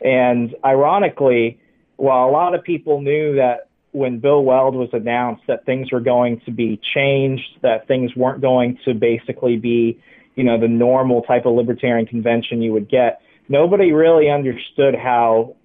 [0.00, 1.58] And ironically,
[1.96, 3.65] while a lot of people knew that
[3.96, 8.42] when Bill Weld was announced that things were going to be changed, that things weren't
[8.42, 9.98] going to basically be,
[10.34, 15.56] you know, the normal type of libertarian convention you would get, nobody really understood how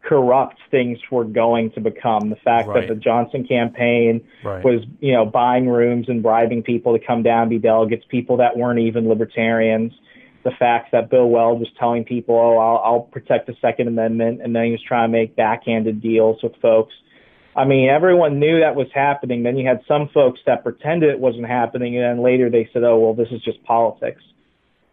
[0.00, 2.30] corrupt things were going to become.
[2.30, 2.86] The fact right.
[2.86, 4.64] that the Johnson campaign right.
[4.64, 8.36] was, you know, buying rooms and bribing people to come down and be delegates, people
[8.36, 9.92] that weren't even libertarians.
[10.44, 14.40] The fact that Bill Weld was telling people, oh, I'll, I'll protect the Second Amendment,
[14.40, 16.94] and then he was trying to make backhanded deals with folks
[17.54, 19.42] I mean, everyone knew that was happening.
[19.42, 22.82] Then you had some folks that pretended it wasn't happening, and then later they said,
[22.82, 24.22] oh, well, this is just politics.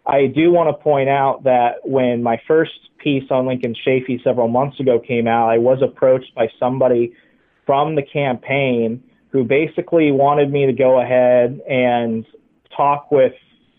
[0.05, 4.47] I do want to point out that when my first piece on Lincoln Chafee several
[4.47, 7.13] months ago came out, I was approached by somebody
[7.65, 12.25] from the campaign who basically wanted me to go ahead and
[12.75, 13.33] talk with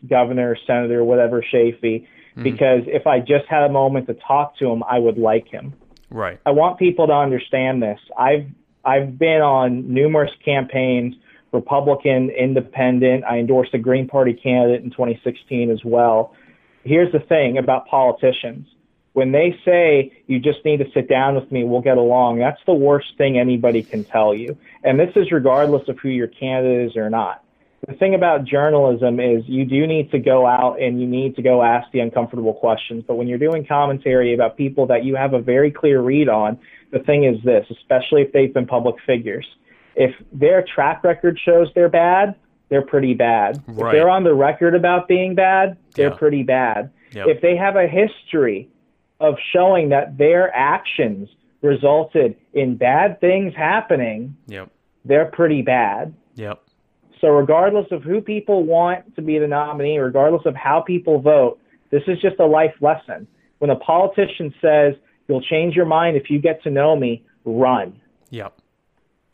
[0.08, 2.42] governor, senator, whatever Chafee, mm-hmm.
[2.42, 5.74] because if I just had a moment to talk to him, I would like him.
[6.10, 6.38] Right.
[6.46, 7.98] I want people to understand this.
[8.16, 8.46] I've
[8.84, 11.14] I've been on numerous campaigns,
[11.52, 13.24] Republican, Independent.
[13.24, 16.34] I endorsed a Green Party candidate in 2016 as well.
[16.84, 18.66] Here's the thing about politicians.
[19.12, 22.60] When they say you just need to sit down with me, we'll get along, that's
[22.64, 24.56] the worst thing anybody can tell you.
[24.84, 27.42] And this is regardless of who your candidate is or not.
[27.88, 31.42] the thing about journalism is you do need to go out and you need to
[31.42, 33.04] go ask the uncomfortable questions.
[33.06, 36.58] But when you're doing commentary about people that you have a very clear read on,
[36.90, 39.46] the thing is this, especially if they've been public figures.
[39.96, 42.34] If their track record shows they're bad,
[42.68, 43.62] they're pretty bad.
[43.66, 43.88] Right.
[43.88, 46.16] If they're on the record about being bad, they're Yeah.
[46.16, 46.90] pretty bad.
[47.12, 47.26] Yep.
[47.26, 48.68] If they have a history
[49.18, 51.28] of showing that their actions
[51.62, 54.70] resulted in bad things happening, Yep.
[55.04, 56.14] they're pretty bad.
[56.36, 56.60] Yep.
[57.20, 61.58] So, regardless of who people want to be the nominee, regardless of how people vote,
[61.90, 63.26] this is just a life lesson.
[63.58, 64.94] When a politician says,
[65.30, 68.00] You'll change your mind if you get to know me, run.
[68.30, 68.60] Yep.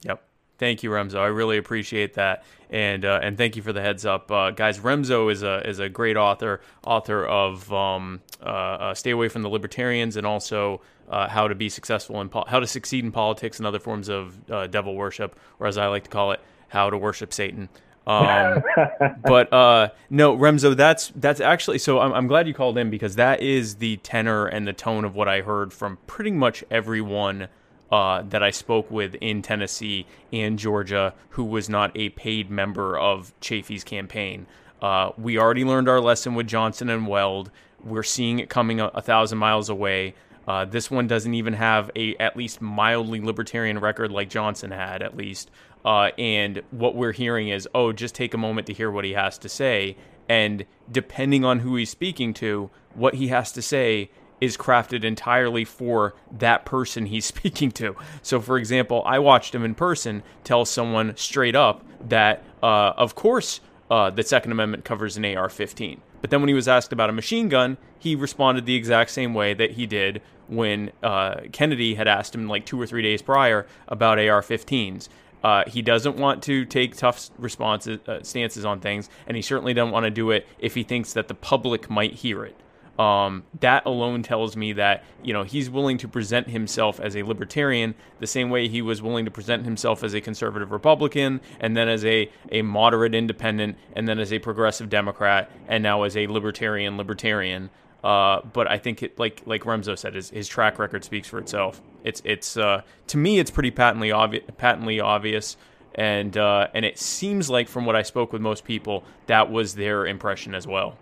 [0.02, 0.22] Yep.
[0.58, 1.16] Thank you, Remso.
[1.16, 4.78] I really appreciate that, and uh, and thank you for the heads up, uh, guys.
[4.78, 9.40] Remso is a is a great author, author of um, uh, uh, "Stay Away from
[9.40, 13.10] the Libertarians" and also uh, "How to Be Successful in po- How to Succeed in
[13.10, 16.40] Politics and Other Forms of uh, Devil Worship," or as I like to call it,
[16.68, 17.70] "How to Worship Satan."
[18.06, 18.62] Um,
[19.24, 21.98] but uh, no, Remso, that's that's actually so.
[21.98, 25.14] I'm, I'm glad you called in because that is the tenor and the tone of
[25.14, 27.48] what I heard from pretty much everyone
[27.90, 32.98] uh, that I spoke with in Tennessee and Georgia who was not a paid member
[32.98, 34.46] of Chafee's campaign.
[34.80, 37.50] Uh, we already learned our lesson with Johnson and Weld.
[37.82, 40.14] We're seeing it coming a, a thousand miles away.
[40.46, 45.02] Uh, this one doesn't even have a at least mildly libertarian record like Johnson had,
[45.02, 45.50] at least.
[45.84, 49.12] Uh, and what we're hearing is, oh, just take a moment to hear what he
[49.12, 49.96] has to say.
[50.28, 54.10] And depending on who he's speaking to, what he has to say
[54.40, 57.96] is crafted entirely for that person he's speaking to.
[58.22, 63.14] So, for example, I watched him in person tell someone straight up that, uh, of
[63.14, 63.60] course,
[63.90, 66.00] uh, the Second Amendment covers an AR 15.
[66.20, 69.32] But then when he was asked about a machine gun, he responded the exact same
[69.32, 73.22] way that he did when uh, Kennedy had asked him like two or three days
[73.22, 75.08] prior about AR 15s.
[75.46, 79.72] Uh, he doesn't want to take tough responses, uh, stances on things, and he certainly
[79.72, 82.56] doesn't want to do it if he thinks that the public might hear it.
[82.98, 87.22] Um, that alone tells me that you know he's willing to present himself as a
[87.22, 91.76] libertarian the same way he was willing to present himself as a conservative Republican, and
[91.76, 96.16] then as a a moderate independent, and then as a progressive Democrat, and now as
[96.16, 97.70] a libertarian libertarian.
[98.04, 101.38] Uh, but I think it, like like Remso said, his, his track record speaks for
[101.38, 101.80] itself.
[102.04, 105.56] It's it's uh, to me it's pretty patently obvious, patently obvious,
[105.94, 109.74] and uh, and it seems like from what I spoke with most people, that was
[109.74, 110.96] their impression as well.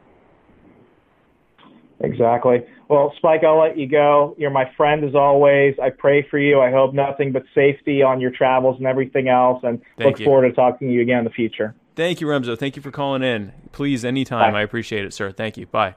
[2.00, 2.62] Exactly.
[2.88, 4.34] Well, Spike, I'll let you go.
[4.38, 5.74] You're my friend as always.
[5.82, 6.60] I pray for you.
[6.60, 10.24] I hope nothing but safety on your travels and everything else, and Thank look you.
[10.26, 11.74] forward to talking to you again in the future.
[11.96, 12.58] Thank you, Remso.
[12.58, 13.52] Thank you for calling in.
[13.72, 14.52] Please, anytime.
[14.52, 14.60] Bye.
[14.60, 15.32] I appreciate it, sir.
[15.32, 15.66] Thank you.
[15.66, 15.94] Bye.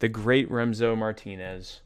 [0.00, 1.80] The great Remso Martinez,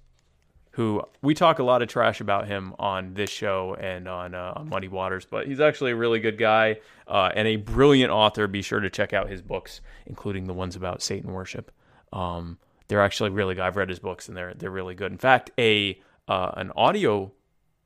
[0.72, 4.54] who we talk a lot of trash about him on this show and on uh,
[4.56, 8.46] on Muddy Waters, but he's actually a really good guy uh, and a brilliant author.
[8.46, 11.70] Be sure to check out his books, including the ones about Satan worship.
[12.12, 13.62] Um, they're actually really good.
[13.62, 15.12] I've read his books and they're they're really good.
[15.12, 17.32] In fact, a uh, an audio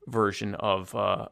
[0.07, 1.29] version of uh,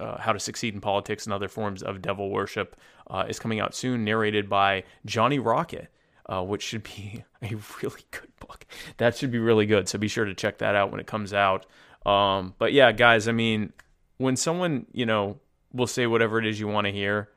[0.00, 2.76] uh, How to Succeed in Politics and Other Forms of Devil Worship
[3.08, 5.88] uh, is coming out soon, narrated by Johnny Rocket,
[6.28, 8.66] uh, which should be a really good book.
[8.98, 9.88] That should be really good.
[9.88, 11.66] So be sure to check that out when it comes out.
[12.04, 13.72] Um, but yeah, guys, I mean,
[14.18, 15.38] when someone, you know,
[15.72, 17.28] will say whatever it is you want to hear,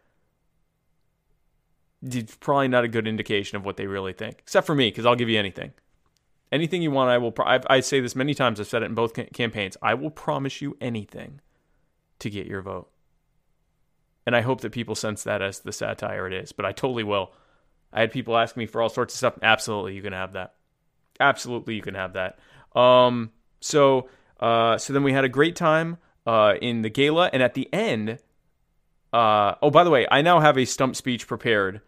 [2.01, 5.05] it's probably not a good indication of what they really think, except for me, because
[5.05, 5.73] I'll give you anything.
[6.51, 7.31] Anything you want, I will.
[7.31, 8.59] Pro- I've, I say this many times.
[8.59, 9.77] I've said it in both ca- campaigns.
[9.81, 11.41] I will promise you anything
[12.19, 12.89] to get your vote.
[14.25, 17.03] And I hope that people sense that as the satire it is, but I totally
[17.03, 17.31] will.
[17.91, 19.39] I had people ask me for all sorts of stuff.
[19.41, 20.53] Absolutely, you can have that.
[21.19, 22.39] Absolutely, you can have that.
[22.79, 27.41] Um, so, uh, so then we had a great time uh, in the gala, and
[27.41, 28.19] at the end,
[29.11, 31.81] uh, oh, by the way, I now have a stump speech prepared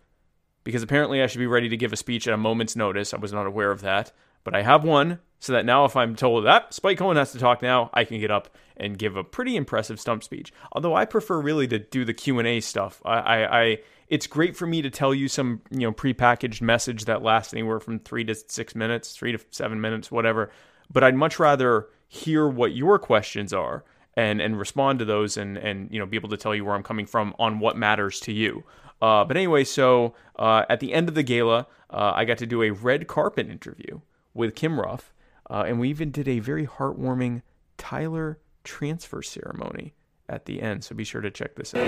[0.63, 3.13] because apparently I should be ready to give a speech at a moment's notice.
[3.13, 4.11] I was not aware of that,
[4.43, 7.39] but I have one so that now if I'm told that Spike Cohen has to
[7.39, 10.53] talk now, I can get up and give a pretty impressive stump speech.
[10.71, 13.01] Although I prefer really to do the Q and A stuff.
[13.03, 13.77] I, I, I,
[14.11, 17.79] it's great for me to tell you some you know prepackaged message that lasts anywhere
[17.79, 20.51] from three to six minutes, three to seven minutes, whatever.
[20.91, 23.85] But I'd much rather hear what your questions are
[24.17, 26.75] and and respond to those and and you know be able to tell you where
[26.75, 28.65] I'm coming from on what matters to you.
[29.01, 32.45] Uh, but anyway, so uh, at the end of the gala, uh, I got to
[32.45, 34.01] do a red carpet interview
[34.33, 35.13] with Kim Ruff,
[35.49, 37.41] uh, and we even did a very heartwarming
[37.77, 39.93] Tyler transfer ceremony
[40.31, 40.83] at the end.
[40.83, 41.85] So be sure to check this out.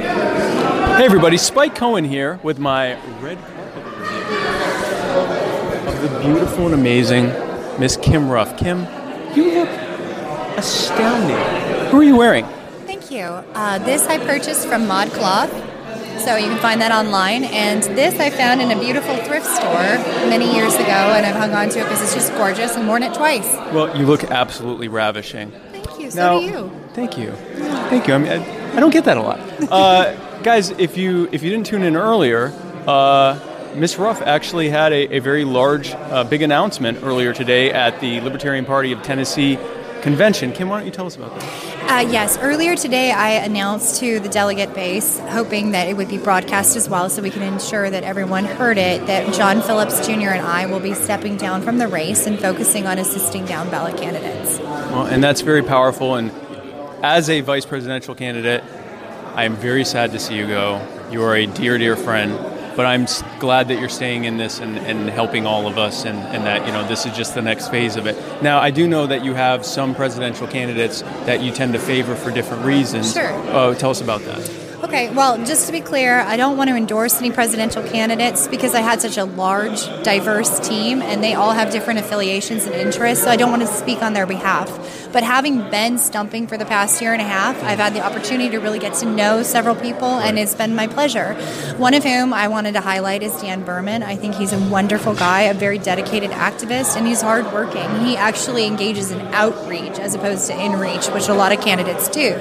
[0.98, 4.38] Hey everybody, Spike Cohen here with my red carpet review
[5.88, 7.28] of the beautiful and amazing
[7.80, 8.58] Miss Kim Ruff.
[8.58, 8.80] Kim,
[9.34, 9.70] you look
[10.58, 11.90] astounding.
[11.90, 12.46] Who are you wearing?
[12.86, 13.22] Thank you.
[13.22, 15.52] Uh, this I purchased from Mod Cloth.
[16.20, 17.44] So you can find that online.
[17.46, 19.98] And this I found in a beautiful thrift store
[20.30, 23.04] many years ago, and I've hung on to it because it's just gorgeous and worn
[23.04, 23.52] it twice.
[23.74, 25.52] Well, you look absolutely ravishing.
[25.72, 26.12] Thank you.
[26.12, 26.83] So Now- do you.
[26.94, 27.32] Thank you.
[27.32, 28.14] Thank you.
[28.14, 29.40] I mean, I, I don't get that a lot.
[29.72, 32.54] Uh, guys, if you if you didn't tune in earlier,
[32.88, 33.40] uh,
[33.76, 38.22] Miss Ruff actually had a, a very large, uh, big announcement earlier today at the
[38.22, 39.58] Libertarian Party of Tennessee
[40.04, 40.52] convention.
[40.52, 41.74] Kim, why don't you tell us about that?
[41.90, 46.18] Uh, yes, earlier today I announced to the delegate base, hoping that it would be
[46.18, 50.30] broadcast as well so we can ensure that everyone heard it, that John Phillips Jr.
[50.30, 53.98] and I will be stepping down from the race and focusing on assisting down ballot
[53.98, 54.60] candidates.
[54.60, 56.16] Well, and that's very powerful.
[56.16, 56.32] And
[57.04, 58.64] as a vice presidential candidate,
[59.36, 60.82] I am very sad to see you go.
[61.12, 62.40] You are a dear, dear friend.
[62.76, 63.06] But I'm
[63.40, 66.66] glad that you're staying in this and, and helping all of us, and, and that
[66.66, 68.18] you know this is just the next phase of it.
[68.42, 72.16] Now, I do know that you have some presidential candidates that you tend to favor
[72.16, 73.14] for different reasons.
[73.14, 73.32] Sure.
[73.54, 74.63] Oh, tell us about that.
[74.84, 78.76] Okay, well, just to be clear, I don't want to endorse any presidential candidates because
[78.76, 83.24] I had such a large, diverse team and they all have different affiliations and interests,
[83.24, 84.68] so I don't want to speak on their behalf.
[85.14, 88.50] But having been stumping for the past year and a half, I've had the opportunity
[88.50, 91.34] to really get to know several people and it's been my pleasure.
[91.78, 94.04] One of whom I wanted to highlight is Dan Behrman.
[94.04, 98.02] I think he's a wonderful guy, a very dedicated activist, and he's hardworking.
[98.02, 102.38] He actually engages in outreach as opposed to inreach, which a lot of candidates do.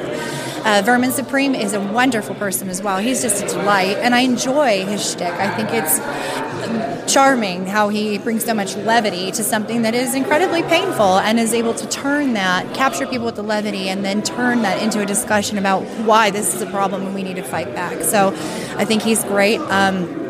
[0.65, 2.99] Uh, Vermin Supreme is a wonderful person as well.
[2.99, 5.33] He's just a delight, and I enjoy his shtick.
[5.33, 10.63] I think it's charming how he brings so much levity to something that is incredibly
[10.63, 14.63] painful and is able to turn that, capture people with the levity, and then turn
[14.63, 17.75] that into a discussion about why this is a problem and we need to fight
[17.75, 18.03] back.
[18.03, 18.29] So
[18.77, 19.59] I think he's great.
[19.63, 20.22] Um,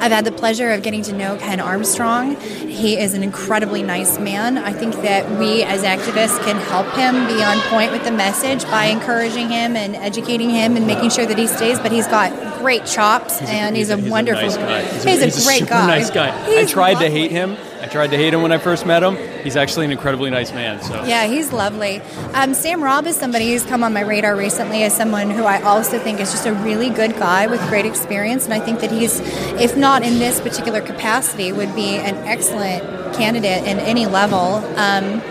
[0.00, 2.36] I've had the pleasure of getting to know Ken Armstrong.
[2.36, 4.58] He is an incredibly nice man.
[4.58, 8.64] I think that we as activists can help him be on point with the message
[8.64, 11.78] by encouraging him and educating him and making sure that he stays.
[11.78, 14.82] But he's got great chops and he's, a wonderful nice guy.
[14.82, 15.86] He's, a, great super guy.
[15.86, 16.28] nice guy.
[16.28, 17.56] I He's tried to hate him.
[17.80, 19.16] I tried to hate him when I first met him.
[19.42, 20.82] He's actually an incredibly nice man.
[20.82, 22.00] So Yeah, he's lovely.
[22.34, 25.62] Um, Sam Robb is somebody who's come on my radar recently as someone who I
[25.62, 28.44] also think is just a really good guy with great experience.
[28.44, 29.20] And I think that he's,
[29.60, 34.56] if not in this particular capacity, would be an excellent candidate in any level.
[34.76, 35.22] Um,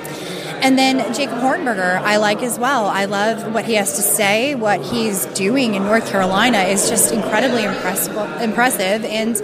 [0.62, 2.88] and then Jacob Hornberger, I like as well.
[2.88, 4.56] I love what he has to say.
[4.56, 8.41] What he's doing in North Carolina is just incredibly impressive.
[8.41, 9.06] impressive.
[9.06, 9.36] And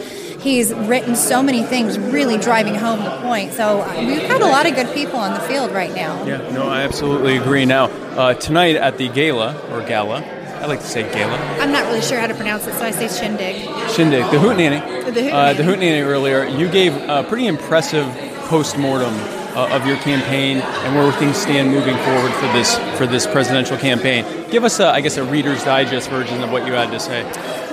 [0.42, 3.54] he's written so many things really driving home the point.
[3.54, 6.24] So uh, we've got a lot of good people on the field right now.
[6.26, 7.66] Yeah, no, I absolutely agree.
[7.66, 10.24] Now, uh, tonight at the gala, or gala,
[10.62, 12.92] I like to say gala, I'm not really sure how to pronounce it, so I
[12.92, 13.64] say shindig.
[13.92, 15.06] shindig, the hootenanny.
[15.06, 15.32] The hootenanny.
[15.32, 18.06] Uh, the hootenanny earlier, you gave a pretty impressive
[18.48, 19.14] post-mortem
[19.56, 23.78] uh, of your campaign and where things stand moving forward for this for this presidential
[23.78, 24.26] campaign.
[24.50, 27.24] Give us, a, I guess, a Reader's Digest version of what you had to say.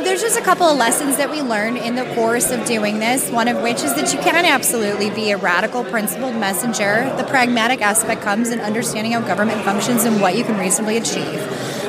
[0.04, 3.30] There's just a couple of lessons that we learned in the course of doing this.
[3.30, 7.12] One of which is that you can absolutely be a radical, principled messenger.
[7.16, 11.40] The pragmatic aspect comes in understanding how government functions and what you can reasonably achieve.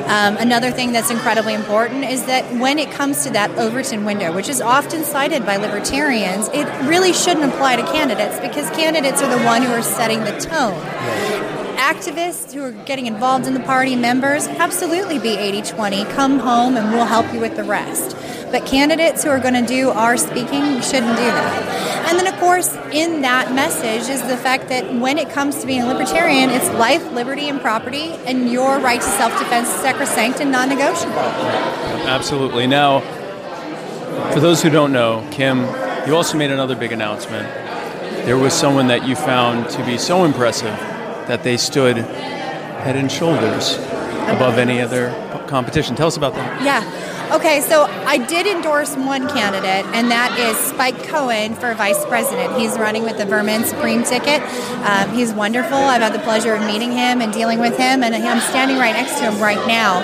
[0.08, 4.34] Um, another thing that's incredibly important is that when it comes to that Overton window,
[4.34, 9.30] which is often cited by libertarians, it really shouldn't apply to candidates because candidates are
[9.30, 11.59] the one who are setting the tone
[11.90, 16.04] activists who are getting involved in the party, members, absolutely be 80 20.
[16.04, 18.16] Come home and we'll help you with the rest.
[18.52, 22.06] But candidates who are going to do our speaking shouldn't do that.
[22.08, 25.66] And then, of course, in that message is the fact that when it comes to
[25.66, 29.74] being a libertarian, it's life, liberty, and property, and your right to self defense is
[29.80, 31.18] sacrosanct and non negotiable.
[32.06, 32.68] Absolutely.
[32.68, 33.00] Now,
[34.32, 35.58] for those who don't know, Kim,
[36.06, 37.48] you also made another big announcement.
[38.26, 40.78] There was someone that you found to be so impressive
[41.30, 43.76] that they stood head and shoulders
[44.26, 45.10] above any other
[45.46, 45.94] competition.
[45.94, 46.62] Tell us about that.
[46.62, 47.36] Yeah.
[47.36, 52.58] Okay, so I did endorse one candidate, and that is Spike Cohen for vice president.
[52.58, 54.42] He's running with the Vermin Supreme ticket.
[54.84, 55.76] Um, he's wonderful.
[55.76, 58.92] I've had the pleasure of meeting him and dealing with him, and I'm standing right
[58.92, 60.00] next to him right now.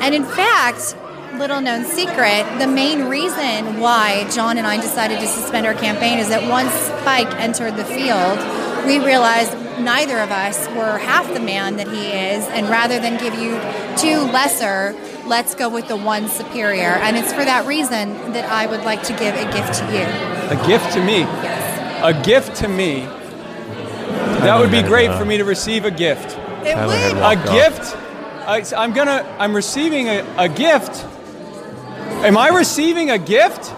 [0.00, 0.96] And in fact,
[1.36, 6.18] little known secret, the main reason why John and I decided to suspend our campaign
[6.18, 8.38] is that once Spike entered the field,
[8.86, 13.18] we realized neither of us were half the man that he is, and rather than
[13.18, 13.52] give you
[13.96, 16.90] two lesser, let's go with the one superior.
[16.90, 20.58] And it's for that reason that I would like to give a gift to you.
[20.58, 21.20] A gift to me.
[21.20, 22.02] Yes.
[22.02, 23.00] A gift to me.
[24.40, 26.36] That would be great for me to receive a gift.
[26.64, 27.16] It Tyler would.
[27.16, 27.54] A walked off.
[27.54, 27.96] gift?
[28.74, 29.36] I, am gonna.
[29.38, 31.04] I'm receiving a, a gift.
[32.24, 33.72] Am I receiving a gift?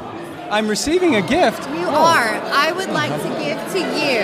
[0.52, 1.66] I'm receiving a gift.
[1.70, 2.28] You are.
[2.52, 2.92] I would oh.
[2.92, 4.20] like to give to you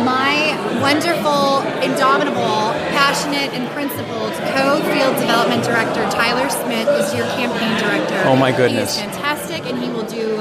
[0.00, 8.16] my wonderful, indomitable, passionate, and principled co-field development director, Tyler Smith, is your campaign director.
[8.24, 8.96] Oh, my He goodness.
[8.96, 10.40] is fantastic, and he will do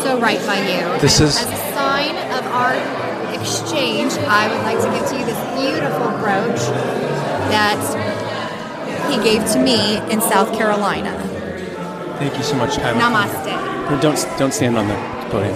[0.00, 0.88] so right by you.
[1.00, 2.72] This And is- as a sign of our
[3.36, 4.14] exchange.
[4.24, 6.64] I would like to give to you this beautiful brooch
[7.52, 7.76] that
[9.10, 11.12] he gave to me in South Carolina.
[12.18, 12.98] Thank you so much, Tyler.
[12.98, 13.69] Namaste.
[13.98, 14.94] Don't don't stand on the
[15.30, 15.54] podium.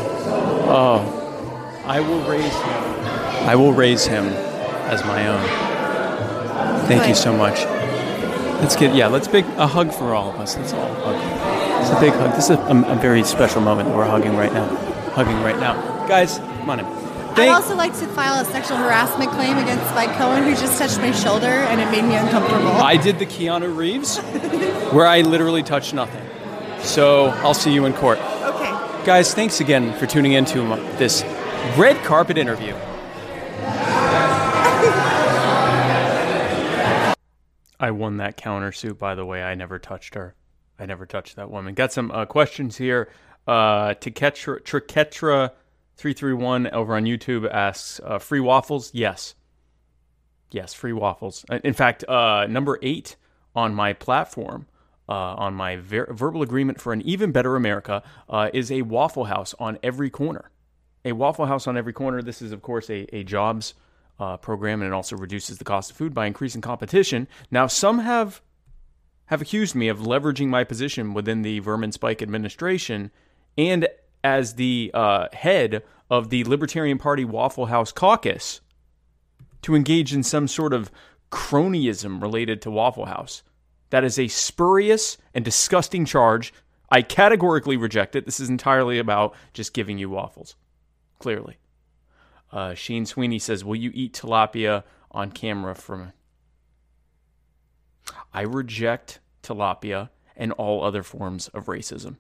[0.67, 3.49] Oh, I will raise him.
[3.49, 6.89] I will raise him as my own.
[6.89, 7.65] Thank you so much.
[8.61, 9.07] Let's get yeah.
[9.07, 10.57] Let's big a hug for all of us.
[10.57, 11.81] Let's all hug.
[11.81, 12.35] It's a big hug.
[12.35, 14.67] This is a, a very special moment that we're hugging right now.
[15.13, 15.75] Hugging right now,
[16.09, 16.39] guys.
[16.39, 16.87] Come on in.
[17.37, 20.99] I'd also like to file a sexual harassment claim against Spike Cohen, who just touched
[20.99, 22.69] my shoulder and it made me uncomfortable.
[22.69, 24.19] I did the Keanu Reeves,
[24.93, 26.24] where I literally touched nothing.
[26.85, 28.19] So I'll see you in court.
[28.19, 28.71] okay.
[29.05, 30.61] Guys, thanks again for tuning in to
[30.99, 31.23] this
[31.77, 32.75] red carpet interview.
[37.81, 39.43] I won that countersuit, by the way.
[39.43, 40.35] I never touched her.
[40.79, 41.75] I never touched that woman.
[41.75, 43.11] Got some uh, questions here.
[43.47, 44.61] Uh, Triketra,
[45.99, 48.91] Triketra331 over on YouTube asks uh, Free waffles?
[48.95, 49.35] Yes.
[50.51, 51.45] Yes, free waffles.
[51.51, 53.17] Uh, In fact, uh, number eight
[53.55, 54.67] on my platform,
[55.09, 59.25] uh, on my ver- verbal agreement for an even better America, uh, is a Waffle
[59.25, 60.51] House on every corner.
[61.05, 62.23] A Waffle House on every corner.
[62.23, 63.75] This is, of course, a, a jobs
[64.19, 67.29] uh, program, and it also reduces the cost of food by increasing competition.
[67.51, 68.41] Now, some have
[69.27, 73.11] have accused me of leveraging my position within the Vermin Spike administration
[73.57, 73.89] and
[74.23, 78.61] as the uh, head of the Libertarian Party Waffle House caucus
[79.63, 80.91] to engage in some sort of
[81.31, 83.43] cronyism related to Waffle House.
[83.95, 86.53] That is a spurious and disgusting charge.
[86.91, 88.27] I categorically reject it.
[88.27, 90.57] This is entirely about just giving you waffles.
[91.21, 91.59] Clearly.
[92.51, 94.83] Uh, Sheen Sweeney says, Will you eat tilapia
[95.13, 96.13] on camera from.
[98.33, 102.17] I reject tilapia and all other forms of racism.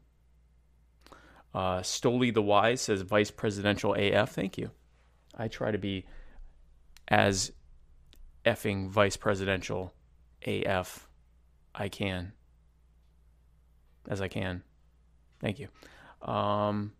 [1.52, 4.30] Uh, Stoli the Wise says, Vice Presidential AF.
[4.30, 4.70] Thank you.
[5.36, 6.06] I try to be
[7.08, 7.50] as
[8.46, 9.92] effing vice presidential
[10.46, 11.08] AF
[11.74, 12.32] I can.
[14.08, 14.62] As I can.
[15.40, 15.68] Thank you.
[16.30, 16.92] Um,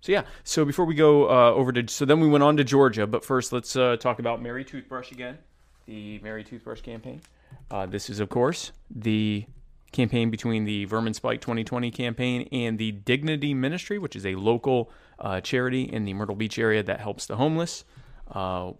[0.00, 0.24] so yeah.
[0.44, 3.24] So before we go uh, over to, so then we went on to Georgia, but
[3.24, 5.38] first let's uh, talk about Mary Toothbrush again,
[5.86, 7.20] the Mary Toothbrush campaign.
[7.70, 9.46] Uh, this is of course the
[9.92, 14.90] campaign between the Vermin Spike 2020 campaign and the Dignity Ministry, which is a local
[15.18, 17.84] uh, charity in the Myrtle Beach area that helps the homeless.
[18.30, 18.72] Uh,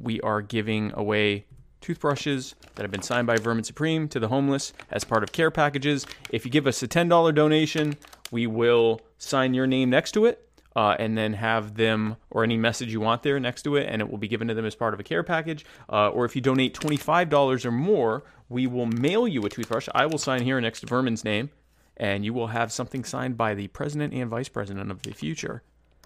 [0.00, 1.44] we are giving away
[1.80, 5.50] toothbrushes that have been signed by Vermin Supreme to the homeless as part of care
[5.50, 6.06] packages.
[6.30, 7.96] If you give us a $10 donation,
[8.30, 12.56] we will sign your name next to it uh, and then have them or any
[12.56, 14.74] message you want there next to it, and it will be given to them as
[14.74, 15.64] part of a care package.
[15.90, 19.88] Uh, or if you donate $25 or more, we will mail you a toothbrush.
[19.94, 21.50] I will sign here next to Vermin's name,
[21.96, 25.62] and you will have something signed by the president and vice president of the future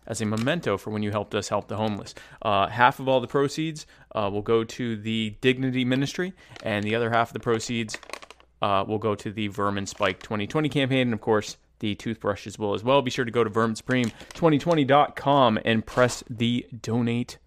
[0.06, 2.14] as a memento for when you helped us help the homeless.
[2.40, 6.32] Uh, half of all the proceeds uh, will go to the Dignity Ministry,
[6.62, 7.98] and the other half of the proceeds
[8.60, 11.08] uh, will go to the Vermin Spike 2020 campaign.
[11.08, 13.02] And of course, the toothbrushes will as well.
[13.02, 17.38] Be sure to go to verminsupreme2020.com and press the donate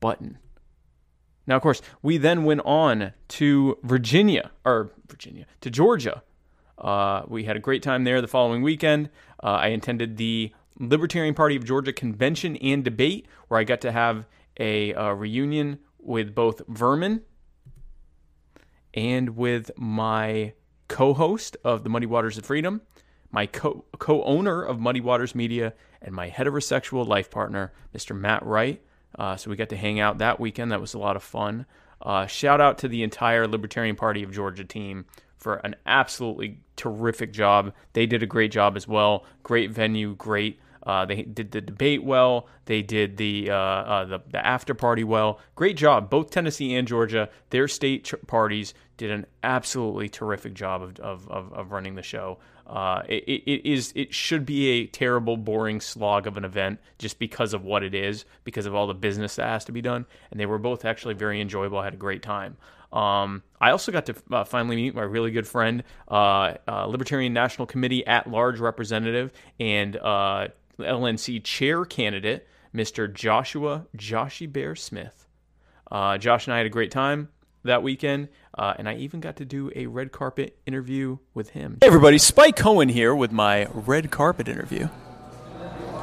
[0.00, 0.38] button.
[1.46, 6.22] Now, of course, we then went on to Virginia, or Virginia, to Georgia.
[6.78, 9.10] Uh, we had a great time there the following weekend.
[9.42, 13.92] Uh, I attended the Libertarian Party of Georgia convention and debate, where I got to
[13.92, 14.26] have
[14.58, 17.22] a uh, reunion with both Vermin
[18.94, 20.52] and with my
[20.88, 22.82] co-host of the Muddy Waters of Freedom,
[23.30, 28.16] my co- co-owner of Muddy Waters Media, and my heterosexual life partner, Mr.
[28.16, 28.82] Matt Wright.
[29.18, 30.72] Uh, so we got to hang out that weekend.
[30.72, 31.66] That was a lot of fun.
[32.00, 35.04] Uh, shout out to the entire Libertarian Party of Georgia team
[35.42, 37.74] for an absolutely terrific job.
[37.92, 39.24] They did a great job as well.
[39.42, 40.60] Great venue, great.
[40.84, 42.48] Uh, they did the debate well.
[42.64, 45.38] They did the, uh, uh, the the after party well.
[45.54, 46.10] Great job.
[46.10, 51.72] Both Tennessee and Georgia, their state parties did an absolutely terrific job of of, of,
[51.72, 52.38] running the show.
[52.66, 57.18] Uh, it it is it should be a terrible, boring slog of an event just
[57.18, 60.04] because of what it is, because of all the business that has to be done.
[60.30, 61.78] And they were both actually very enjoyable.
[61.78, 62.56] I had a great time.
[62.92, 67.32] Um, I also got to uh, finally meet my really good friend, uh, uh, Libertarian
[67.32, 73.12] National Committee at large representative and uh, LNC chair candidate, Mr.
[73.12, 75.26] Joshua Joshy Bear Smith.
[75.90, 77.28] Uh, Josh and I had a great time
[77.64, 81.78] that weekend, uh, and I even got to do a red carpet interview with him.
[81.80, 84.88] Hey everybody, Spike Cohen here with my red carpet interview.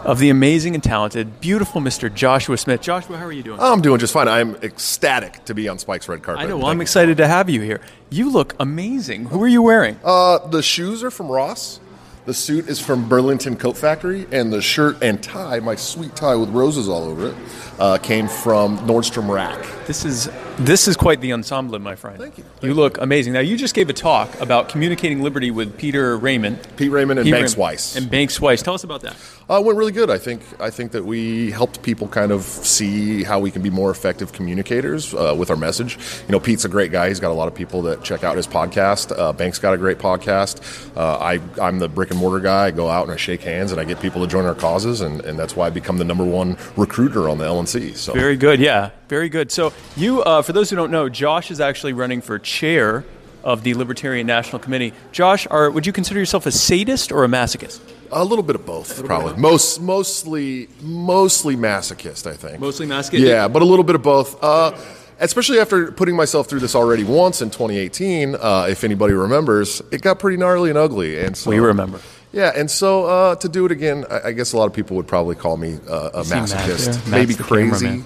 [0.05, 2.13] Of the amazing and talented, beautiful Mr.
[2.13, 2.81] Joshua Smith.
[2.81, 3.59] Joshua, how are you doing?
[3.59, 4.27] I'm doing just fine.
[4.27, 6.45] I'm ecstatic to be on Spike's red carpet.
[6.45, 6.57] I know.
[6.57, 7.81] Well, I'm excited to have you here.
[8.09, 9.25] You look amazing.
[9.25, 9.99] Who are you wearing?
[10.03, 11.79] Uh, the shoes are from Ross.
[12.25, 16.35] The suit is from Burlington Coat Factory, and the shirt and tie, my sweet tie
[16.35, 17.35] with roses all over it,
[17.79, 19.65] uh, came from Nordstrom Rack.
[19.87, 22.19] This is this is quite the ensemble, my friend.
[22.19, 22.43] Thank you.
[22.61, 23.33] You look amazing.
[23.33, 26.59] Now, you just gave a talk about communicating liberty with Peter Raymond.
[26.75, 27.71] Pete Raymond and Pete Banks Raymond.
[27.71, 27.95] Weiss.
[27.95, 28.61] And Banks Weiss.
[28.61, 29.15] Tell us about that.
[29.49, 30.11] Uh, went really good.
[30.11, 30.41] I think.
[30.59, 34.33] I think that we helped people kind of see how we can be more effective
[34.33, 35.97] communicators uh, with our message.
[36.27, 37.07] You know, Pete's a great guy.
[37.07, 39.17] He's got a lot of people that check out his podcast.
[39.17, 40.61] Uh, Banks got a great podcast.
[40.95, 42.67] Uh, I, I'm the brick and mortar guy.
[42.67, 45.01] I go out and I shake hands and I get people to join our causes,
[45.01, 47.95] and, and that's why I become the number one recruiter on the LNC.
[47.95, 48.59] So Very good.
[48.59, 49.51] Yeah, very good.
[49.51, 53.05] So, you, uh, for those who don't know, Josh is actually running for chair
[53.43, 54.93] of the Libertarian National Committee.
[55.11, 57.79] Josh, are, would you consider yourself a sadist or a masochist?
[58.11, 59.39] a little bit of both, probably.
[59.39, 62.27] Most, mostly, mostly masochist.
[62.27, 62.59] I think.
[62.59, 63.19] Mostly masochist?
[63.19, 64.43] Yeah, but a little bit of both.
[64.43, 64.71] Uh,
[65.19, 68.35] especially after putting myself through this already once in 2018.
[68.35, 71.19] Uh, if anybody remembers, it got pretty gnarly and ugly.
[71.19, 71.99] And so We remember.
[72.31, 74.95] Yeah, and so uh, to do it again, I, I guess a lot of people
[74.97, 77.09] would probably call me uh, a masochist?
[77.09, 77.85] Maybe crazy.
[77.85, 78.05] cameraman.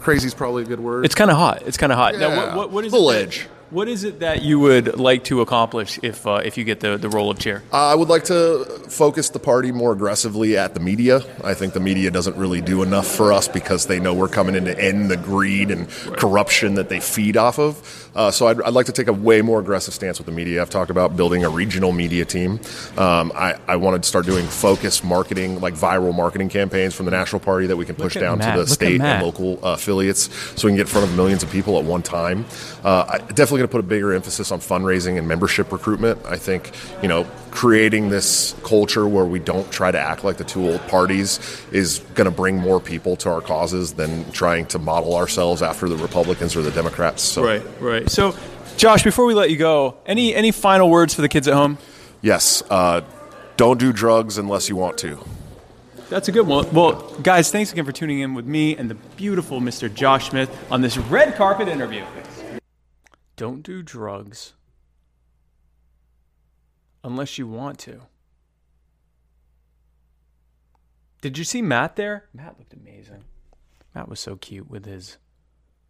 [0.00, 1.04] Crazy is probably a good word.
[1.04, 1.62] It's kind of hot.
[1.66, 2.14] It's kind of hot.
[2.14, 3.48] now, Yeah, what, what, what is little it edge.
[3.76, 6.96] What is it that you would like to accomplish if uh, if you get the,
[6.96, 7.62] the role of chair?
[7.70, 11.20] Uh, I would like to focus the party more aggressively at the media.
[11.44, 14.54] I think the media doesn't really do enough for us because they know we're coming
[14.54, 18.05] in to end the greed and corruption that they feed off of.
[18.16, 20.62] Uh, so I'd, I'd like to take a way more aggressive stance with the media.
[20.62, 22.58] I've talked about building a regional media team.
[22.96, 27.12] Um, I, I wanted to start doing focused marketing, like viral marketing campaigns from the
[27.12, 28.54] national party that we can push down Matt.
[28.54, 31.14] to the at state and local uh, affiliates so we can get in front of
[31.14, 32.46] millions of people at one time.
[32.82, 36.24] Uh, I definitely going to put a bigger emphasis on fundraising and membership recruitment.
[36.24, 37.26] I think, you know,
[37.56, 41.40] creating this culture where we don't try to act like the two old parties
[41.72, 45.88] is going to bring more people to our causes than trying to model ourselves after
[45.88, 47.22] the Republicans or the Democrats.
[47.22, 48.10] So, Right, right.
[48.10, 48.36] So,
[48.76, 51.78] Josh, before we let you go, any any final words for the kids at home?
[52.20, 53.00] yes, uh,
[53.56, 55.18] don't do drugs unless you want to.
[56.10, 56.70] That's a good one.
[56.74, 59.92] Well, guys, thanks again for tuning in with me and the beautiful Mr.
[59.92, 62.04] Josh Smith on this red carpet interview.
[63.36, 64.52] Don't do drugs
[67.06, 68.02] unless you want to.
[71.22, 72.28] Did you see Matt there?
[72.34, 73.24] Matt looked amazing.
[73.94, 75.16] Matt was so cute with his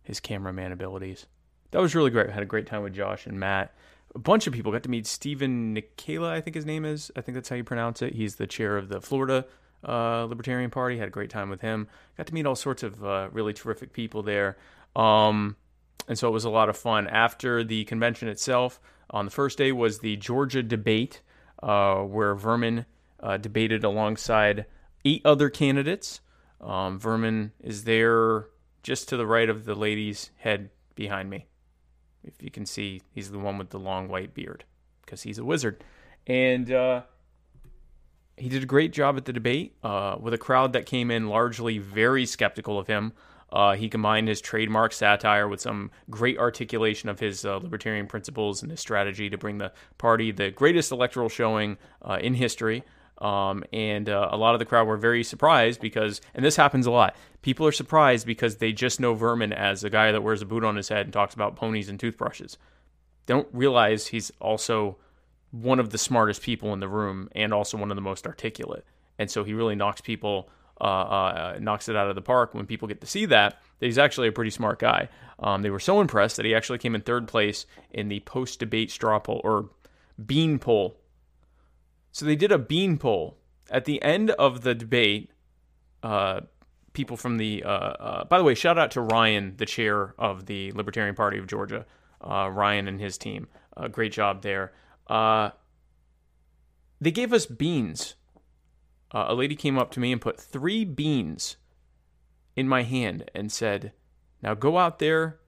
[0.03, 1.27] his cameraman abilities.
[1.73, 2.29] That was really great.
[2.31, 3.75] I had a great time with Josh and Matt.
[4.15, 7.11] A bunch of people got to meet Stephen Nekhaila, I think his name is.
[7.17, 8.15] I think that's how you pronounce it.
[8.15, 9.47] He's the chair of the Florida
[9.85, 10.97] uh, Libertarian Party.
[10.97, 11.89] Had a great time with him.
[12.17, 14.57] Got to meet all sorts of uh, really terrific people there.
[14.95, 15.57] Um,
[16.07, 17.09] and so it was a lot of fun.
[17.09, 18.81] After the convention itself,
[19.11, 21.21] on the first day was the Georgia debate,
[21.63, 22.87] uh, where Vermin
[23.21, 24.67] uh, debated alongside
[25.05, 26.21] eight other candidates.
[26.61, 28.47] Um, Vermin is there
[28.83, 31.47] just to the right of the lady's head behind me.
[32.25, 34.65] If you can see, he's the one with the long white beard
[35.05, 35.83] because he's a wizard.
[36.27, 37.03] And uh,
[38.37, 41.29] he did a great job at the debate uh, with a crowd that came in
[41.29, 43.13] largely very skeptical of him.
[43.53, 48.63] Uh, he combined his trademark satire with some great articulation of his uh, libertarian principles
[48.63, 52.83] and his strategy to bring the party the greatest electoral showing uh, in history.
[53.19, 56.87] Um, and uh, a lot of the crowd were very surprised because, and this happens
[56.87, 60.43] a lot, people are surprised because they just know Vermin as a guy that wears
[60.43, 62.59] a boot on his head and talks about ponies and toothbrushes.
[63.25, 64.99] They don't realize he's also
[65.51, 68.85] one of the smartest people in the room and also one of the most articulate.
[69.19, 72.67] And so he really knocks people, uh, uh, knocks it out of the park when
[72.67, 75.09] people get to see that, that he's actually a pretty smart guy.
[75.39, 78.59] Um, they were so impressed that he actually came in third place in the post
[78.59, 79.71] debate straw poll or
[80.25, 80.99] bean poll.
[82.13, 83.39] So they did a bean poll.
[83.71, 85.31] At the end of the debate,
[86.03, 86.43] uh,
[86.93, 90.47] people from the, uh, uh, by the way, shout out to Ryan, the chair of
[90.47, 91.85] the Libertarian Party of Georgia.
[92.21, 93.49] Uh, Ryan and his team.
[93.93, 94.73] Great job there.
[95.09, 95.51] They
[97.11, 98.16] gave us beans.
[99.13, 101.57] Uh, a lady came up to me and put three beans
[102.55, 103.93] in my hand and said,
[104.43, 105.39] Now go out there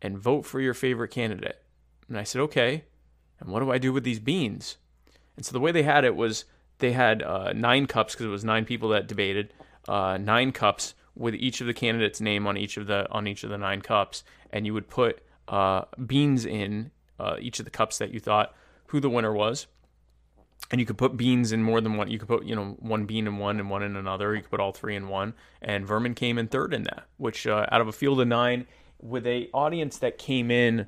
[0.00, 1.62] and vote for your favorite candidate.
[2.08, 2.84] And I said, Okay.
[3.40, 4.78] And what do I do with these beans?
[5.36, 6.44] And so the way they had it was
[6.78, 9.52] they had uh, nine cups because it was nine people that debated,
[9.86, 13.44] uh, nine cups with each of the candidates' name on each of the on each
[13.44, 17.70] of the nine cups, and you would put uh, beans in uh, each of the
[17.70, 18.54] cups that you thought
[18.86, 19.66] who the winner was.
[20.70, 22.10] And you could put beans in more than one.
[22.10, 24.34] You could put, you know, one bean in one and one in another.
[24.34, 25.34] You could put all three in one.
[25.62, 28.66] And Vermin came in third in that, which uh, out of a field of nine,
[29.00, 30.86] with a audience that came in,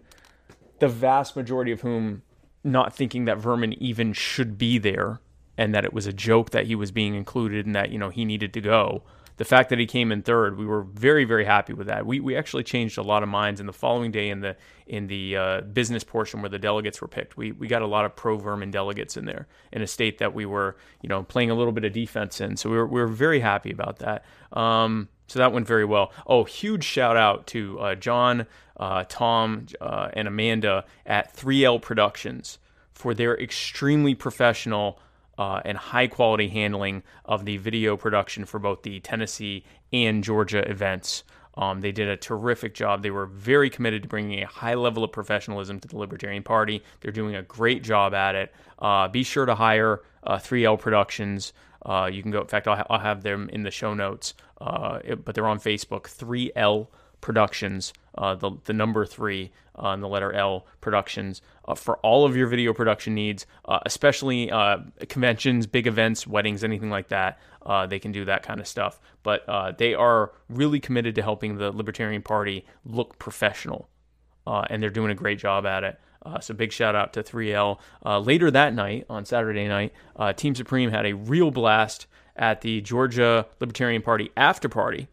[0.81, 2.23] the vast majority of whom
[2.63, 5.21] not thinking that Vermin even should be there,
[5.57, 8.11] and that it was a joke that he was being included and that you know
[8.11, 9.03] he needed to go.
[9.41, 12.05] The fact that he came in third, we were very very happy with that.
[12.05, 14.55] We we actually changed a lot of minds in the following day in the
[14.87, 17.39] in the uh, business portion where the delegates were picked.
[17.39, 20.35] We we got a lot of pro vermin delegates in there in a state that
[20.35, 22.59] we were you know playing a little bit of defense in.
[22.59, 24.27] So we were we were very happy about that.
[24.53, 26.13] Um, so that went very well.
[26.27, 32.59] Oh, huge shout out to uh, John, uh, Tom, uh, and Amanda at 3L Productions
[32.93, 34.99] for their extremely professional
[35.41, 40.59] uh, and high quality handling of the video production for both the Tennessee and Georgia
[40.71, 41.25] events.
[41.57, 43.03] Um, they did a terrific job.
[43.03, 46.83] They were very committed to bringing a high level of professionalism to the Libertarian Party.
[47.01, 48.55] They're doing a great job at it.
[48.79, 51.55] Uh, be sure to hire uh, 3L Productions.
[51.87, 52.43] Uh, you can go.
[52.43, 54.35] In fact, I'll, ha- I'll have them in the show notes.
[54.61, 56.03] Uh, it- but they're on Facebook.
[56.03, 56.89] 3L
[57.23, 57.95] Productions.
[58.17, 62.47] Uh, the the number three uh, the letter L Productions uh, for all of your
[62.47, 67.39] video production needs, uh, especially uh, conventions, big events, weddings, anything like that.
[67.65, 69.01] Uh, they can do that kind of stuff.
[69.23, 69.45] But
[69.79, 73.89] they are really committed to helping the Libertarian Party look professional,
[74.47, 76.01] and they're doing a great job at it.
[76.41, 77.79] So big shout out to 3L.
[78.05, 79.93] Uh, later that night, on Saturday night,
[80.37, 82.07] Team Supreme had a real blast
[82.37, 85.09] at the Georgia Libertarian Party after party,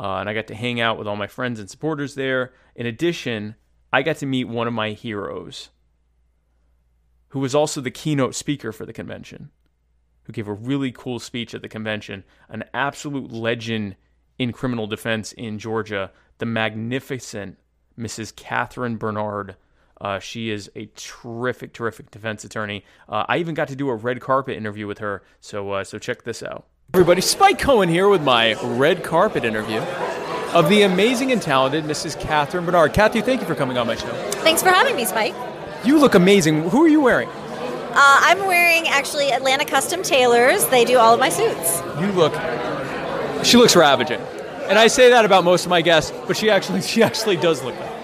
[0.00, 2.54] uh, and I got to hang out with all my friends and supporters there.
[2.74, 3.54] In addition,
[3.92, 5.68] I got to meet one of my heroes,
[7.28, 9.50] who was also the keynote speaker for the convention,
[10.22, 13.96] who gave a really cool speech at the convention, an absolute legend
[14.38, 17.58] in criminal defense in Georgia, the magnificent
[17.98, 18.34] Mrs.
[18.34, 19.56] Catherine Bernard.
[20.00, 22.86] Uh, she is a terrific, terrific defense attorney.
[23.06, 25.22] Uh, I even got to do a red carpet interview with her.
[25.42, 26.69] So, uh, so check this out.
[26.92, 29.78] Everybody, Spike Cohen here with my red carpet interview
[30.52, 32.18] of the amazing and talented Mrs.
[32.18, 32.92] Catherine Bernard.
[32.92, 34.08] Kathy, thank you for coming on my show.
[34.42, 35.32] Thanks for having me, Spike.
[35.84, 36.68] You look amazing.
[36.70, 37.28] Who are you wearing?
[37.28, 40.66] Uh, I'm wearing actually Atlanta Custom Tailors.
[40.66, 41.80] They do all of my suits.
[42.00, 42.34] You look.
[43.44, 44.20] She looks ravaging,
[44.68, 47.62] and I say that about most of my guests, but she actually, she actually does
[47.62, 47.99] look that.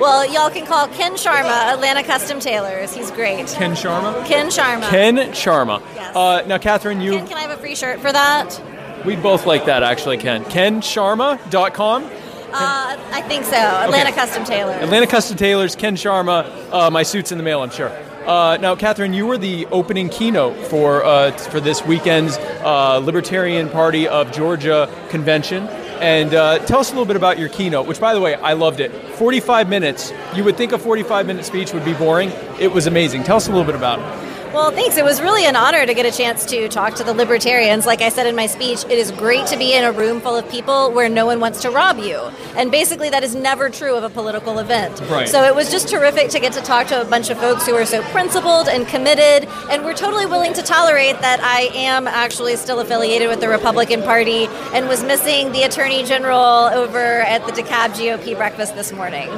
[0.00, 2.94] Well, y'all can call Ken Sharma Atlanta Custom Tailors.
[2.94, 3.46] He's great.
[3.48, 4.24] Ken Sharma.
[4.24, 4.88] Ken Sharma.
[4.88, 5.82] Ken Sharma.
[5.94, 6.16] Yes.
[6.16, 7.12] Uh, now, Catherine, you.
[7.12, 8.60] Ken, can I have a free shirt for that?
[9.04, 10.44] We'd both like that, actually, Ken.
[10.44, 12.04] KenSharma.com.
[12.04, 12.08] Uh,
[12.52, 13.56] I think so.
[13.56, 14.82] Atlanta Custom Tailors.
[14.82, 16.50] Atlanta Custom Tailors, Ken Sharma.
[16.72, 17.90] Uh, my suit's in the mail, I'm sure.
[18.26, 23.68] Uh, now, Catherine, you were the opening keynote for uh, for this weekend's uh, Libertarian
[23.68, 25.68] Party of Georgia convention.
[26.00, 28.54] And uh, tell us a little bit about your keynote, which, by the way, I
[28.54, 28.90] loved it.
[28.90, 30.12] 45 minutes.
[30.34, 32.30] You would think a 45 minute speech would be boring.
[32.58, 33.22] It was amazing.
[33.22, 34.29] Tell us a little bit about it.
[34.52, 34.96] Well, thanks.
[34.96, 37.86] It was really an honor to get a chance to talk to the libertarians.
[37.86, 40.36] Like I said in my speech, it is great to be in a room full
[40.36, 42.18] of people where no one wants to rob you.
[42.56, 45.00] And basically, that is never true of a political event.
[45.08, 45.28] Right.
[45.28, 47.76] So it was just terrific to get to talk to a bunch of folks who
[47.76, 52.56] are so principled and committed and were totally willing to tolerate that I am actually
[52.56, 57.52] still affiliated with the Republican Party and was missing the Attorney General over at the
[57.52, 59.28] DeKalb GOP breakfast this morning.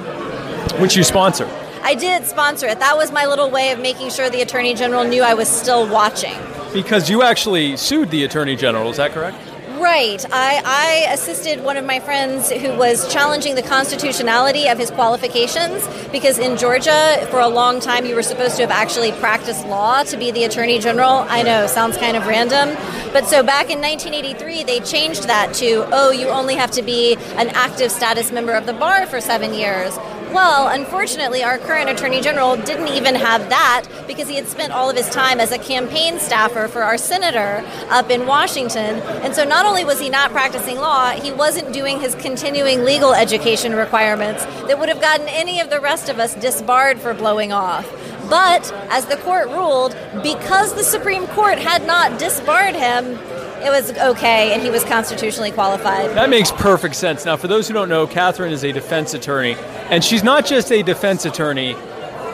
[0.80, 1.50] Which you sponsor.
[1.82, 2.78] I did sponsor it.
[2.78, 5.88] That was my little way of making sure the Attorney General knew I was still
[5.88, 6.38] watching.
[6.72, 9.36] Because you actually sued the Attorney General, is that correct?
[9.82, 10.24] Right.
[10.30, 15.84] I, I assisted one of my friends who was challenging the constitutionality of his qualifications
[16.12, 20.04] because in Georgia, for a long time, you were supposed to have actually practiced law
[20.04, 21.26] to be the attorney general.
[21.28, 22.76] I know, sounds kind of random.
[23.12, 27.16] But so back in 1983, they changed that to, oh, you only have to be
[27.36, 29.98] an active status member of the bar for seven years.
[30.32, 34.88] Well, unfortunately, our current Attorney General didn't even have that because he had spent all
[34.88, 39.00] of his time as a campaign staffer for our senator up in Washington.
[39.22, 43.12] And so not only was he not practicing law, he wasn't doing his continuing legal
[43.12, 47.52] education requirements that would have gotten any of the rest of us disbarred for blowing
[47.52, 47.86] off.
[48.30, 53.18] But as the court ruled, because the Supreme Court had not disbarred him,
[53.64, 56.10] it was okay and he was constitutionally qualified.
[56.10, 57.24] That makes perfect sense.
[57.24, 59.56] Now, for those who don't know, Catherine is a defense attorney,
[59.90, 61.76] and she's not just a defense attorney,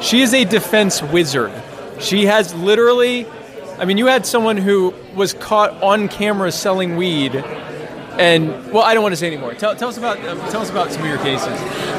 [0.01, 1.53] she is a defense wizard.
[2.01, 3.27] She has literally,
[3.79, 7.45] I mean, you had someone who was caught on camera selling weed.
[8.19, 9.55] And well, I don't want to say anymore.
[9.55, 11.47] Tell, tell us about um, tell us about some of your cases.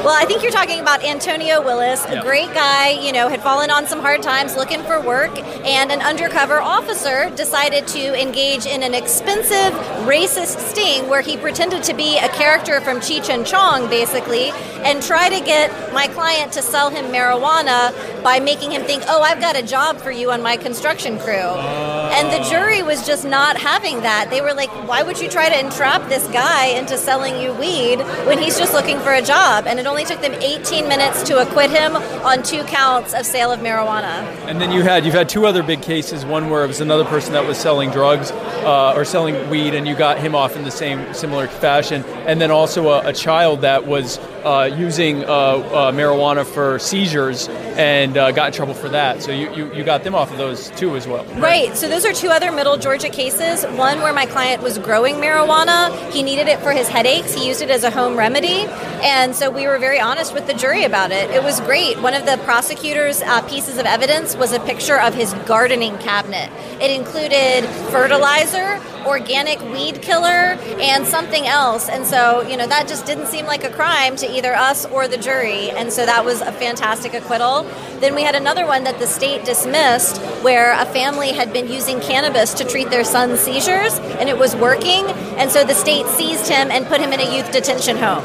[0.04, 2.22] Well, I think you're talking about Antonio Willis, a Yeah.
[2.22, 5.30] great guy, you know, had fallen on some hard times looking for work,
[5.64, 9.72] and an undercover officer decided to engage in an expensive
[10.04, 14.50] racist sting where he pretended to be a character from Cheech and Chong, basically,
[14.84, 19.22] and try to get my client to sell him marijuana by making him think, oh,
[19.22, 21.34] I've got a job for you on my construction crew.
[21.34, 24.28] And the jury was just not having that.
[24.28, 28.00] They were like, why would you try to entrap this guy into selling you weed
[28.26, 29.66] when he's just looking for a job?
[29.66, 33.50] And it only took them 18 minutes to acquit him on two counts of sale
[33.50, 34.22] of marijuana.
[34.46, 36.26] And then you had you've had two other big cases.
[36.26, 39.88] One where it was another person that was selling drugs uh, or selling weed, and
[39.88, 42.04] you got him off in the same similar fashion.
[42.26, 47.48] And then also a, a child that was uh, using uh, uh, marijuana for seizures
[47.48, 49.22] and uh, got in trouble for that.
[49.22, 51.24] So you, you, you got them off of those too as well.
[51.36, 51.76] Right.
[51.76, 53.64] So those are two other Middle Georgia cases.
[53.76, 55.90] One where my client was growing marijuana.
[56.12, 57.32] He needed it for his headaches.
[57.34, 58.66] He used it as a home remedy.
[59.02, 61.30] And so we were very honest with the jury about it.
[61.30, 62.00] It was great.
[62.00, 66.50] One of the prosecutor's uh, pieces of evidence was a picture of his gardening cabinet.
[66.80, 71.88] It included fertilizer, organic weed killer, and something else.
[71.88, 75.08] And so, you know, that just didn't seem like a crime to either us or
[75.08, 75.70] the jury.
[75.70, 77.62] And so that was a fantastic acquittal.
[78.00, 82.00] Then we had another one that the state dismissed where a family had been using
[82.00, 85.06] cannabis to treat their son's seizures and it was working.
[85.36, 88.24] And so the state seized him and put him in a youth detention home.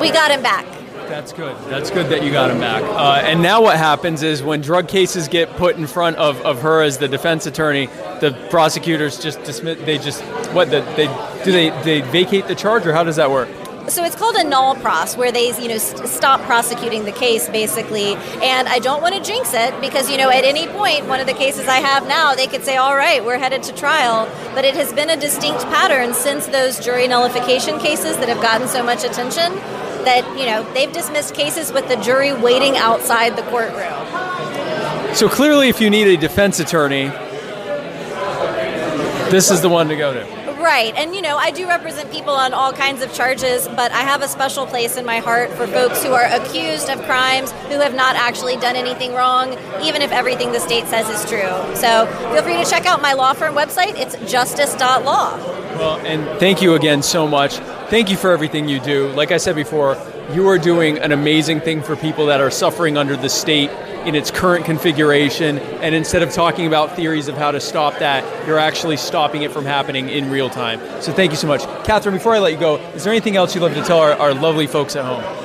[0.00, 0.81] We got him back.
[1.12, 1.54] That's good.
[1.68, 2.82] That's good that you got him back.
[2.82, 6.62] Uh, and now what happens is when drug cases get put in front of, of
[6.62, 7.84] her as the defense attorney,
[8.22, 9.78] the prosecutors just dismiss.
[9.80, 10.22] They just
[10.54, 10.70] what?
[10.70, 11.08] The, they
[11.44, 13.50] do they they vacate the charge or how does that work?
[13.88, 17.46] So it's called a nolle pros, where they, you know, st- stop prosecuting the case,
[17.50, 18.14] basically.
[18.14, 21.26] And I don't want to jinx it because, you know, at any point, one of
[21.26, 24.64] the cases I have now, they could say, "All right, we're headed to trial." But
[24.64, 28.82] it has been a distinct pattern since those jury nullification cases that have gotten so
[28.82, 29.52] much attention
[30.04, 35.14] that you know they've dismissed cases with the jury waiting outside the courtroom.
[35.14, 37.08] So clearly, if you need a defense attorney,
[39.30, 40.41] this is the one to go to.
[40.62, 44.02] Right, and you know, I do represent people on all kinds of charges, but I
[44.02, 47.80] have a special place in my heart for folks who are accused of crimes who
[47.80, 51.50] have not actually done anything wrong, even if everything the state says is true.
[51.74, 53.98] So feel free to check out my law firm website.
[53.98, 55.02] It's justice.law.
[55.78, 57.56] Well, and thank you again so much.
[57.90, 59.08] Thank you for everything you do.
[59.08, 59.96] Like I said before,
[60.32, 63.70] you are doing an amazing thing for people that are suffering under the state
[64.06, 65.58] in its current configuration.
[65.58, 69.52] And instead of talking about theories of how to stop that, you're actually stopping it
[69.52, 70.80] from happening in real time.
[71.00, 71.62] So thank you so much.
[71.84, 74.12] Catherine, before I let you go, is there anything else you'd love to tell our,
[74.12, 75.41] our lovely folks at home?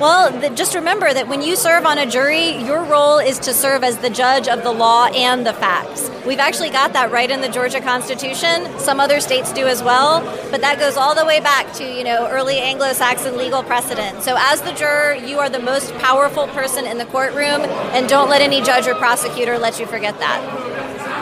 [0.00, 3.54] Well, th- just remember that when you serve on a jury, your role is to
[3.54, 6.10] serve as the judge of the law and the facts.
[6.26, 8.76] We've actually got that right in the Georgia Constitution.
[8.80, 10.20] Some other states do as well,
[10.50, 14.22] but that goes all the way back to, you know, early Anglo-Saxon legal precedent.
[14.22, 17.60] So as the juror, you are the most powerful person in the courtroom,
[17.94, 20.73] and don't let any judge or prosecutor let you forget that.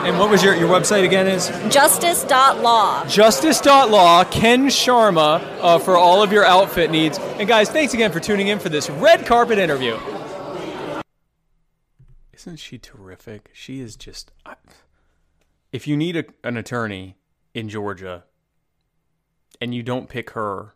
[0.03, 1.47] And what was your, your website again is?
[1.73, 3.05] Justice.law.
[3.05, 7.17] Justice.law, Ken Sharma, uh, for all of your outfit needs.
[7.19, 9.97] And guys, thanks again for tuning in for this red carpet interview.
[12.33, 13.49] Isn't she terrific?
[13.53, 14.33] She is just.
[14.45, 14.55] I,
[15.71, 17.15] if you need a, an attorney
[17.53, 18.25] in Georgia
[19.61, 20.73] and you don't pick her,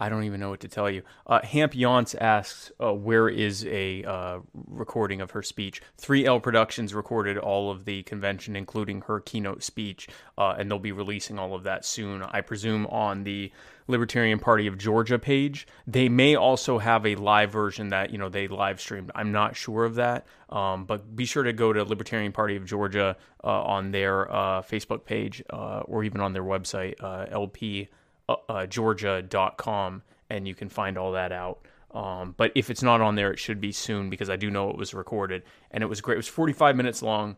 [0.00, 1.02] I don't even know what to tell you.
[1.26, 4.38] Uh, Hamp Yonce asks, uh, where is a uh,
[4.68, 5.82] recording of her speech?
[6.00, 10.92] 3L Productions recorded all of the convention, including her keynote speech, uh, and they'll be
[10.92, 13.50] releasing all of that soon, I presume, on the
[13.88, 15.66] Libertarian Party of Georgia page.
[15.84, 19.10] They may also have a live version that, you know, they live streamed.
[19.16, 22.64] I'm not sure of that, um, but be sure to go to Libertarian Party of
[22.64, 26.94] Georgia uh, on their uh, Facebook page or even on their website,
[27.32, 27.88] LP
[28.28, 31.60] uh, uh, georgia.com and you can find all that out.
[31.92, 34.70] Um, but if it's not on there, it should be soon because I do know
[34.70, 36.14] it was recorded and it was great.
[36.14, 37.36] It was 45 minutes long.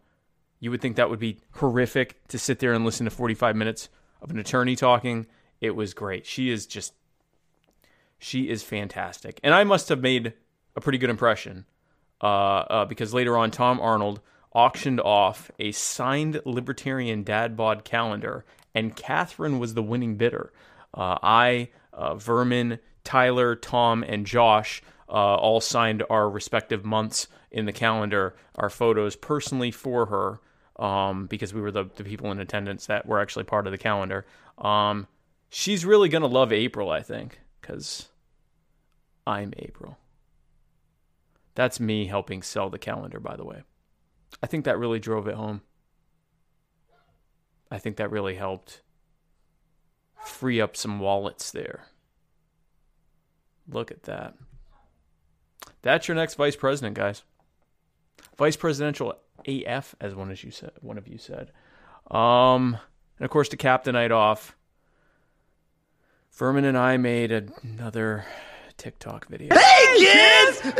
[0.59, 3.89] You would think that would be horrific to sit there and listen to 45 minutes
[4.21, 5.27] of an attorney talking.
[5.61, 6.27] It was great.
[6.27, 6.95] She is just,
[8.19, 9.41] she is fantastic.
[9.43, 10.35] And I must have made
[10.77, 11.65] a pretty good impression
[12.21, 14.21] uh, uh, because later on, Tom Arnold
[14.53, 20.53] auctioned off a signed Libertarian Dad Bod calendar, and Catherine was the winning bidder.
[20.95, 27.65] Uh, I, uh, Vermin, Tyler, Tom, and Josh uh, all signed our respective months in
[27.65, 32.39] the calendar, our photos personally for her, um, because we were the, the people in
[32.39, 34.25] attendance that were actually part of the calendar.
[34.59, 35.09] Um,
[35.49, 38.09] she's really going to love April, I think, because
[39.27, 39.99] I'm April.
[41.55, 43.63] That's me helping sell the calendar, by the way.
[44.43, 45.63] I think that really drove it home.
[47.71, 48.83] I think that really helped
[50.25, 51.87] free up some wallets there.
[53.69, 54.35] Look at that.
[55.83, 57.23] That's your next vice president, guys.
[58.37, 59.15] Vice presidential
[59.47, 61.53] AF, as one as you said, one of you said.
[62.11, 62.77] Um,
[63.19, 64.57] and of course to cap the night off,
[66.33, 68.25] Vermin and I made another
[68.77, 69.55] TikTok video.
[69.55, 70.61] Hey kids!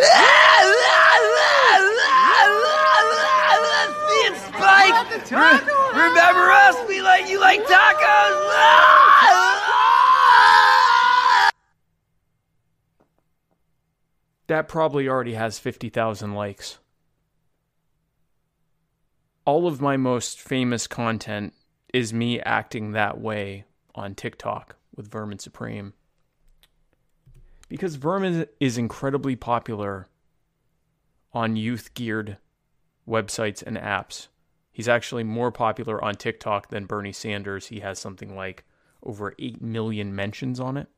[5.13, 5.81] it's the.
[5.93, 6.77] Remember us?
[6.89, 8.97] We like you like tacos.
[14.51, 16.79] That probably already has 50,000 likes.
[19.45, 21.55] All of my most famous content
[21.95, 23.63] is me acting that way
[23.95, 25.93] on TikTok with Vermin Supreme.
[27.69, 30.09] Because Vermin is incredibly popular
[31.33, 32.37] on youth geared
[33.09, 34.27] websites and apps.
[34.73, 37.69] He's actually more popular on TikTok than Bernie Sanders.
[37.69, 38.65] He has something like
[39.01, 40.89] over 8 million mentions on it.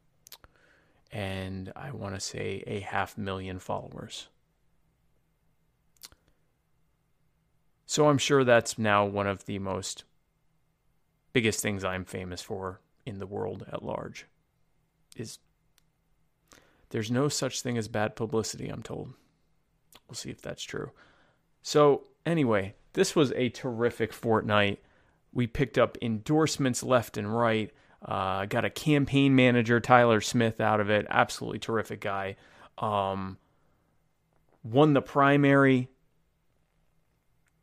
[1.13, 4.29] And I want to say a half million followers.
[7.85, 10.05] So I'm sure that's now one of the most
[11.35, 14.27] biggest things I'm famous for in the world at large
[15.17, 15.39] is
[16.91, 19.13] there's no such thing as bad publicity, I'm told.
[20.09, 20.91] We'll see if that's true.
[21.63, 24.83] So, anyway, this was a terrific fortnight.
[25.33, 27.71] We picked up endorsements left and right.
[28.05, 31.07] Uh, got a campaign manager, Tyler Smith, out of it.
[31.09, 32.37] Absolutely terrific guy.
[32.79, 33.39] Um,
[34.65, 35.89] won the primary,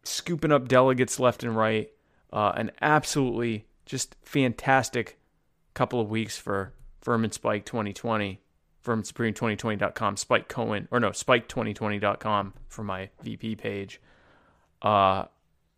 [0.04, 1.90] scooping up delegates left and right.
[2.32, 5.20] Uh, an absolutely just fantastic
[5.74, 6.74] couple of weeks for
[7.04, 8.40] Vermin Spike 2020.
[8.86, 14.02] VerminSupreme2020.com, Spike Cohen, or no, Spike2020.com for my VP page.
[14.82, 15.26] Uh,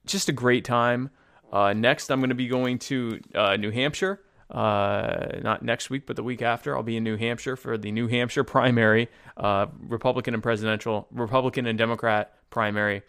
[0.06, 1.10] just a great time.
[1.52, 4.22] Uh, next, I'm going to be going to uh, New Hampshire.
[4.52, 7.92] Uh, not next week, but the week after, I'll be in New Hampshire for the
[7.92, 13.04] New Hampshire primary, uh, Republican and presidential, Republican and Democrat primary,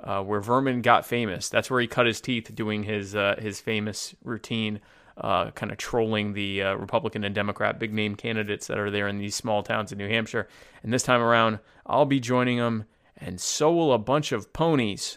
[0.00, 1.48] uh, where Vermin got famous.
[1.48, 4.80] That's where he cut his teeth doing his uh, his famous routine,
[5.16, 9.08] uh, kind of trolling the uh, Republican and Democrat big name candidates that are there
[9.08, 10.46] in these small towns in New Hampshire.
[10.82, 12.84] And this time around, I'll be joining him,
[13.16, 15.16] and so will a bunch of ponies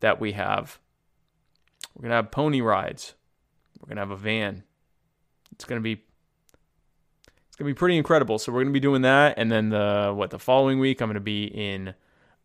[0.00, 0.78] that we have.
[1.94, 3.12] We're gonna have pony rides.
[3.78, 4.64] We're gonna have a van.
[5.60, 6.02] It's gonna be
[7.48, 8.38] it's gonna be pretty incredible.
[8.38, 11.20] So we're gonna be doing that, and then the what the following week I'm gonna
[11.20, 11.92] be in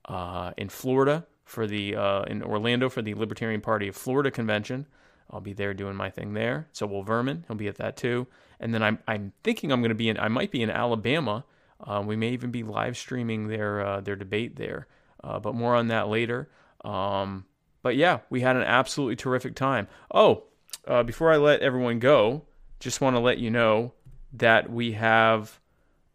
[0.04, 4.86] uh, in Florida for the uh, in Orlando for the Libertarian Party of Florida convention.
[5.32, 6.68] I'll be there doing my thing there.
[6.74, 7.46] So will Vermin.
[7.48, 8.28] He'll be at that too.
[8.60, 11.46] And then I'm I'm thinking I'm gonna be in I might be in Alabama.
[11.82, 14.88] Uh, we may even be live streaming their uh, their debate there.
[15.24, 16.50] Uh, but more on that later.
[16.84, 17.46] Um,
[17.82, 19.88] but yeah, we had an absolutely terrific time.
[20.14, 20.44] Oh,
[20.86, 22.44] uh, before I let everyone go,
[22.86, 23.94] just want to let you know
[24.34, 25.60] that we have.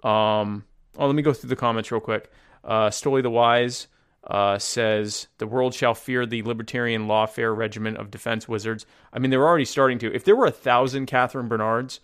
[0.05, 0.65] Um,
[0.97, 2.31] oh, let me go through the comments real quick.
[2.63, 3.89] Uh, Stoli the Wise
[4.23, 8.87] uh, says the world shall fear the libertarian lawfare regiment of defense wizards.
[9.13, 10.15] I mean, they're already starting to.
[10.15, 11.99] If there were a thousand Catherine Bernards,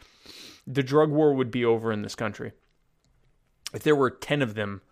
[0.66, 2.50] the drug war would be over in this country.
[3.72, 4.82] If there were ten of them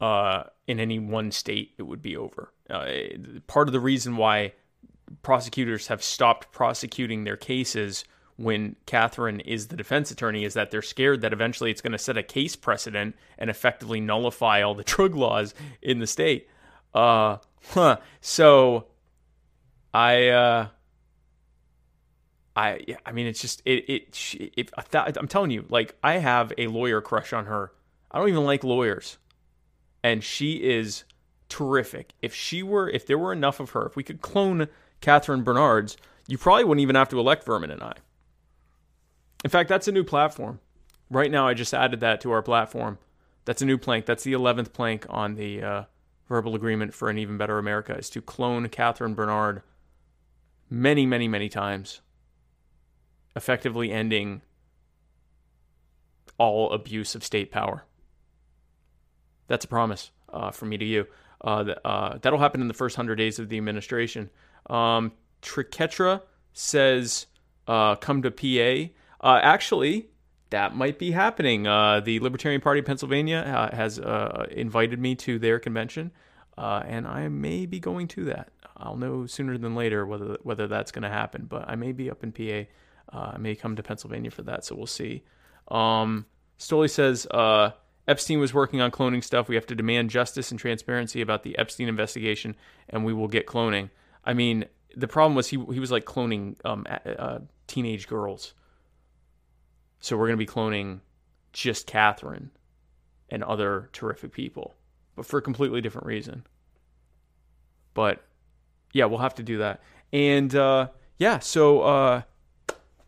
[0.00, 2.52] uh, in any one state, it would be over.
[2.70, 2.86] Uh,
[3.48, 4.52] part of the reason why
[5.22, 8.04] prosecutors have stopped prosecuting their cases
[8.36, 11.98] when Catherine is the defense attorney is that they're scared that eventually it's going to
[11.98, 16.48] set a case precedent and effectively nullify all the drug laws in the state.
[16.92, 17.38] Uh,
[17.70, 17.96] huh.
[18.20, 18.86] So,
[19.92, 20.68] I, uh,
[22.56, 23.88] I, I mean, it's just it.
[23.88, 24.52] It.
[24.56, 27.72] If I'm telling you, like, I have a lawyer crush on her.
[28.10, 29.18] I don't even like lawyers,
[30.04, 31.04] and she is
[31.48, 32.12] terrific.
[32.22, 34.68] If she were, if there were enough of her, if we could clone
[35.00, 35.96] Catherine Bernard's,
[36.28, 37.94] you probably wouldn't even have to elect Vermin and I.
[39.44, 40.58] In fact, that's a new platform.
[41.10, 42.98] Right now, I just added that to our platform.
[43.44, 44.06] That's a new plank.
[44.06, 45.84] That's the 11th plank on the uh,
[46.28, 49.62] verbal agreement for an even better America is to clone Catherine Bernard
[50.70, 52.00] many, many, many times,
[53.36, 54.40] effectively ending
[56.38, 57.84] all abuse of state power.
[59.46, 61.06] That's a promise uh, from me to you.
[61.42, 64.30] Uh, uh, that'll happen in the first 100 days of the administration.
[64.70, 66.22] Um, Triketra
[66.54, 67.26] says,
[67.68, 68.90] uh, come to PA.
[69.24, 70.10] Uh, actually,
[70.50, 71.66] that might be happening.
[71.66, 76.12] Uh, the Libertarian Party of Pennsylvania uh, has uh, invited me to their convention,
[76.58, 78.50] uh, and I may be going to that.
[78.76, 81.46] I'll know sooner than later whether whether that's going to happen.
[81.46, 82.70] But I may be up in PA.
[83.16, 85.24] Uh, I may come to Pennsylvania for that, so we'll see.
[85.68, 86.26] Um,
[86.58, 87.70] Stoli says uh,
[88.06, 89.48] Epstein was working on cloning stuff.
[89.48, 92.56] We have to demand justice and transparency about the Epstein investigation,
[92.90, 93.88] and we will get cloning.
[94.22, 96.86] I mean, the problem was he he was like cloning um,
[97.66, 98.52] teenage girls.
[100.04, 101.00] So we're going to be cloning
[101.54, 102.50] just Catherine
[103.30, 104.74] and other terrific people,
[105.16, 106.46] but for a completely different reason.
[107.94, 108.22] But
[108.92, 109.80] yeah, we'll have to do that.
[110.12, 112.22] And uh, yeah, so uh,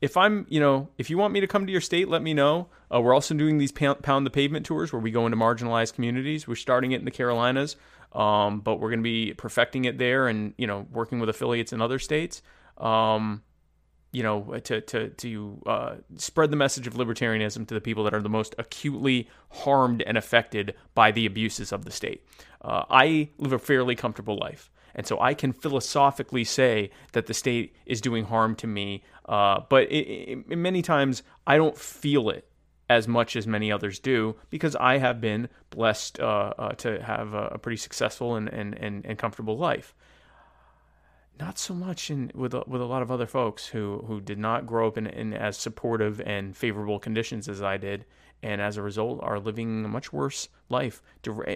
[0.00, 2.32] if I'm, you know, if you want me to come to your state, let me
[2.32, 2.68] know.
[2.90, 6.48] Uh, we're also doing these pound, the pavement tours where we go into marginalized communities.
[6.48, 7.76] We're starting it in the Carolinas,
[8.14, 11.74] um, but we're going to be perfecting it there, and you know, working with affiliates
[11.74, 12.40] in other states.
[12.78, 13.42] Um,
[14.16, 18.14] you know, to to to uh, spread the message of libertarianism to the people that
[18.14, 22.26] are the most acutely harmed and affected by the abuses of the state.
[22.62, 24.70] Uh, I live a fairly comfortable life.
[24.94, 29.60] And so I can philosophically say that the state is doing harm to me, uh,
[29.68, 32.48] but it, it, many times I don't feel it
[32.88, 37.34] as much as many others do because I have been blessed uh, uh, to have
[37.34, 39.94] a, a, pretty successful and, and, and, and comfortable life.
[41.38, 44.38] Not so much in with a, with a lot of other folks who, who did
[44.38, 48.06] not grow up in, in as supportive and favorable conditions as I did,
[48.42, 51.02] and as a result are living a much worse life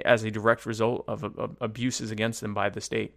[0.05, 3.15] as a direct result of, of abuses against them by the state.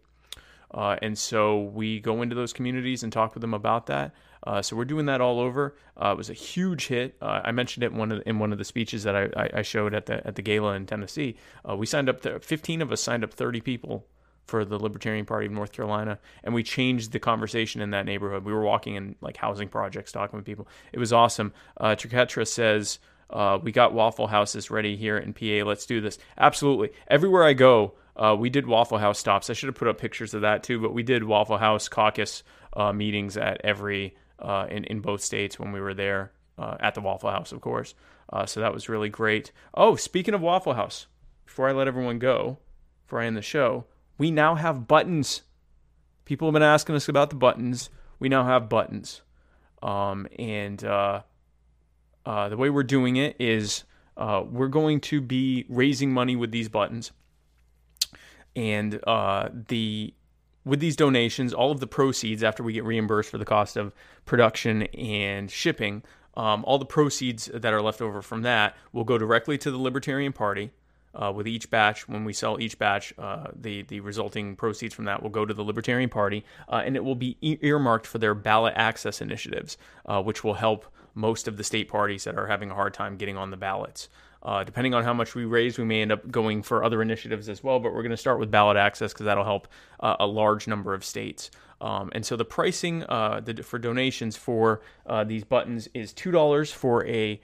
[0.73, 4.13] Uh, and so we go into those communities and talk with them about that.
[4.45, 5.75] Uh, so we're doing that all over.
[6.01, 7.15] Uh, it was a huge hit.
[7.21, 9.49] Uh, I mentioned it in one of the, in one of the speeches that I,
[9.53, 11.35] I showed at the at the gala in Tennessee.
[11.67, 12.21] Uh, we signed up.
[12.21, 13.33] Th- Fifteen of us signed up.
[13.33, 14.07] Thirty people
[14.45, 18.43] for the Libertarian Party of North Carolina, and we changed the conversation in that neighborhood.
[18.43, 20.67] We were walking in like housing projects, talking with people.
[20.91, 21.53] It was awesome.
[21.77, 22.99] Uh, says.
[23.29, 25.67] Uh, we got Waffle Houses ready here in PA.
[25.67, 26.19] Let's do this.
[26.37, 26.91] Absolutely.
[27.07, 29.49] Everywhere I go, uh, we did Waffle House stops.
[29.49, 32.43] I should have put up pictures of that too, but we did Waffle House caucus
[32.73, 36.93] uh, meetings at every uh, in in both states when we were there uh, at
[36.93, 37.95] the Waffle House, of course.
[38.31, 39.51] Uh, so that was really great.
[39.73, 41.07] Oh, speaking of Waffle House,
[41.45, 42.57] before I let everyone go,
[43.05, 43.85] before I end the show,
[44.17, 45.43] we now have buttons.
[46.25, 47.89] People have been asking us about the buttons.
[48.19, 49.21] We now have buttons,
[49.81, 51.21] um, and uh,
[52.25, 53.83] the way we're doing it is
[54.17, 57.11] we're going to be raising money with these buttons
[58.55, 60.13] and uh, the
[60.65, 63.93] with these donations, all of the proceeds after we get reimbursed for the cost of
[64.23, 66.03] production and shipping,
[66.37, 69.77] um, all the proceeds that are left over from that will go directly to the
[69.77, 70.71] Libertarian Party.
[71.15, 75.05] Uh, with each batch, when we sell each batch, uh, the the resulting proceeds from
[75.05, 78.33] that will go to the Libertarian Party, uh, and it will be earmarked for their
[78.33, 82.71] ballot access initiatives, uh, which will help most of the state parties that are having
[82.71, 84.09] a hard time getting on the ballots.
[84.41, 87.47] Uh, depending on how much we raise, we may end up going for other initiatives
[87.47, 89.67] as well, but we're going to start with ballot access because that'll help
[89.99, 91.51] uh, a large number of states.
[91.79, 94.81] Um, and so the pricing the, for donations for
[95.25, 97.39] these buttons is $2 for a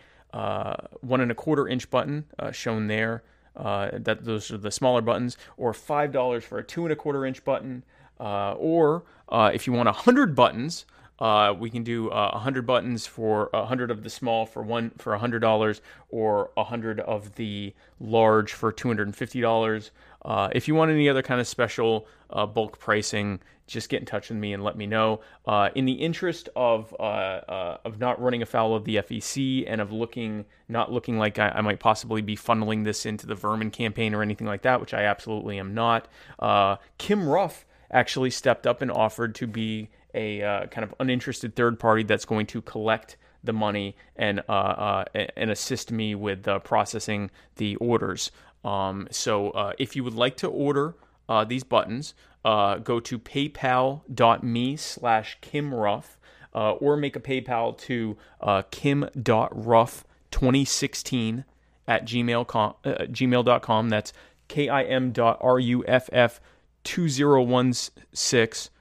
[1.02, 3.24] one and a quarter inch button shown there.
[3.60, 7.26] That those are the smaller buttons, or five dollars for a two and a quarter
[7.26, 7.84] inch button,
[8.20, 10.86] or if you want a hundred buttons,
[11.20, 14.92] uh, we can do uh, 100 buttons for a 100 of the small for one
[14.98, 19.90] for a $100 or a 100 of the large for $250.
[20.24, 24.06] Uh, if you want any other kind of special uh, bulk pricing, just get in
[24.06, 25.22] touch with me and let me know.
[25.46, 29.92] Uh, in the interest of uh, of not running afoul of the FEC and of
[29.92, 34.14] looking not looking like I, I, might possibly be funneling this into the Vermin campaign
[34.14, 36.08] or anything like that, which I absolutely am not.
[36.98, 41.80] Kim Ruff actually stepped up and offered to be a uh, kind of uninterested third
[41.80, 45.06] party that's going to collect the money and uh, uh,
[45.38, 48.32] and assist me with uh, processing the orders.
[48.64, 50.96] Um, so uh, if you would like to order
[51.28, 56.18] uh, these buttons, go to paypal.me slash kimruff
[56.54, 58.18] or make a PayPal to
[58.72, 61.44] kim.ruff2016
[61.88, 62.74] at gmail.com.
[62.84, 63.90] gmail.com.
[63.90, 64.14] That's
[64.50, 66.42] K-I-M.R-U-F-F
[66.84, 68.72] 2016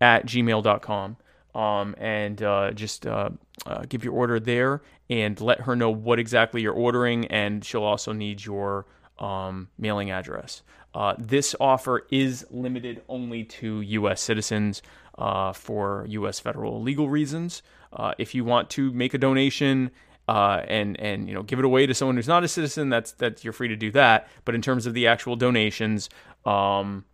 [0.00, 1.16] at gmail.com.
[1.54, 3.30] Um, and uh, just uh,
[3.66, 7.82] uh, give your order there and let her know what exactly you're ordering, and she'll
[7.82, 8.86] also need your
[9.18, 10.62] um, mailing address.
[10.94, 14.20] Uh, this offer is limited only to U.S.
[14.20, 14.82] citizens
[15.18, 16.40] uh, for U.S.
[16.40, 17.62] federal legal reasons.
[17.92, 19.90] Uh, if you want to make a donation
[20.28, 23.44] and and you know give it away to someone who's not a citizen, that's that
[23.44, 24.28] you're free to do that.
[24.44, 26.08] But in terms of the actual donations,
[26.44, 27.04] um,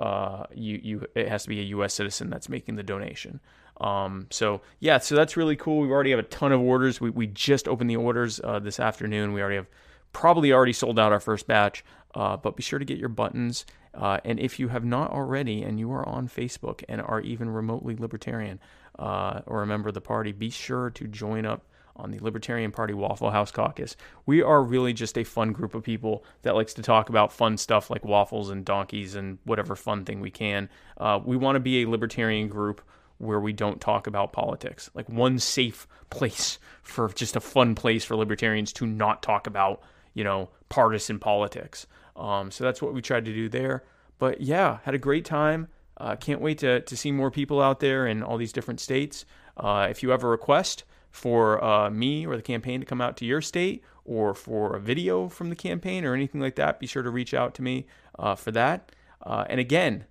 [0.00, 1.94] uh, you you it has to be a U.S.
[1.94, 3.40] citizen that's making the donation.
[3.80, 5.80] Um, so yeah, so that's really cool.
[5.80, 7.00] We already have a ton of orders.
[7.00, 9.32] We we just opened the orders uh, this afternoon.
[9.32, 9.68] We already have
[10.12, 11.84] probably already sold out our first batch.
[12.14, 13.64] Uh, but be sure to get your buttons.
[13.94, 17.48] Uh, and if you have not already, and you are on Facebook and are even
[17.48, 18.60] remotely libertarian
[18.98, 21.64] uh, or a member of the party, be sure to join up
[21.96, 23.96] on the Libertarian Party Waffle House Caucus.
[24.24, 27.58] We are really just a fun group of people that likes to talk about fun
[27.58, 30.70] stuff like waffles and donkeys and whatever fun thing we can.
[30.96, 32.80] Uh, we want to be a libertarian group
[33.18, 34.90] where we don't talk about politics.
[34.94, 39.82] Like one safe place for just a fun place for libertarians to not talk about,
[40.14, 41.86] you know, partisan politics.
[42.16, 43.84] Um, so that's what we tried to do there.
[44.18, 45.68] But yeah, had a great time.
[45.96, 49.24] Uh, can't wait to, to see more people out there in all these different states.
[49.56, 53.16] Uh, if you have a request for uh, me or the campaign to come out
[53.18, 56.86] to your state or for a video from the campaign or anything like that, be
[56.86, 57.86] sure to reach out to me
[58.18, 58.92] uh, for that.
[59.24, 60.06] Uh, and again,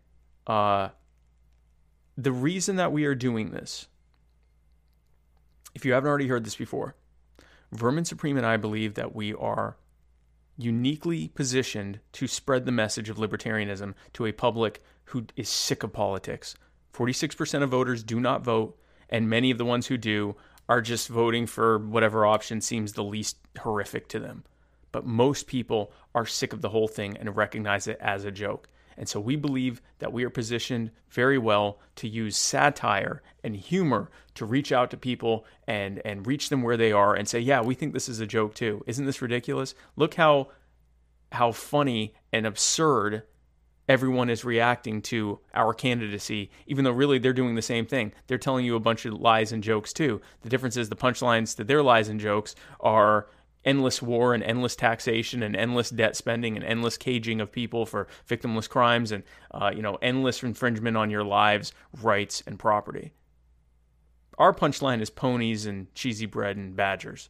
[0.48, 0.90] uh,
[2.18, 3.88] the reason that we are doing this,
[5.74, 6.96] if you haven't already heard this before,
[7.72, 9.78] Vermin Supreme and I believe that we are
[10.62, 15.92] uniquely positioned to spread the message of libertarianism to a public who is sick of
[15.92, 16.56] politics.
[16.94, 18.78] 46% of voters do not vote,
[19.10, 20.36] and many of the ones who do
[20.70, 24.44] are just voting for whatever option seems the least horrific to them.
[24.92, 28.68] But most people are sick of the whole thing and recognize it as a joke.
[29.02, 34.12] And so we believe that we are positioned very well to use satire and humor
[34.36, 37.62] to reach out to people and and reach them where they are and say, "Yeah,
[37.62, 38.84] we think this is a joke too.
[38.86, 39.74] Isn't this ridiculous?
[39.96, 40.50] Look how
[41.32, 43.24] how funny and absurd
[43.90, 48.14] everyone is reacting to our candidacy, even though really they're doing the same thing.
[48.28, 50.22] They're telling you a bunch of lies and jokes too.
[50.44, 53.28] The difference is the punchlines to their lies and jokes are
[53.64, 58.08] endless war and endless taxation and endless debt spending and endless caging of people for
[58.28, 63.14] victimless crimes and uh, you know endless infringement on your lives, rights, and property.
[64.38, 67.30] Our punchline is ponies and cheesy bread and badgers.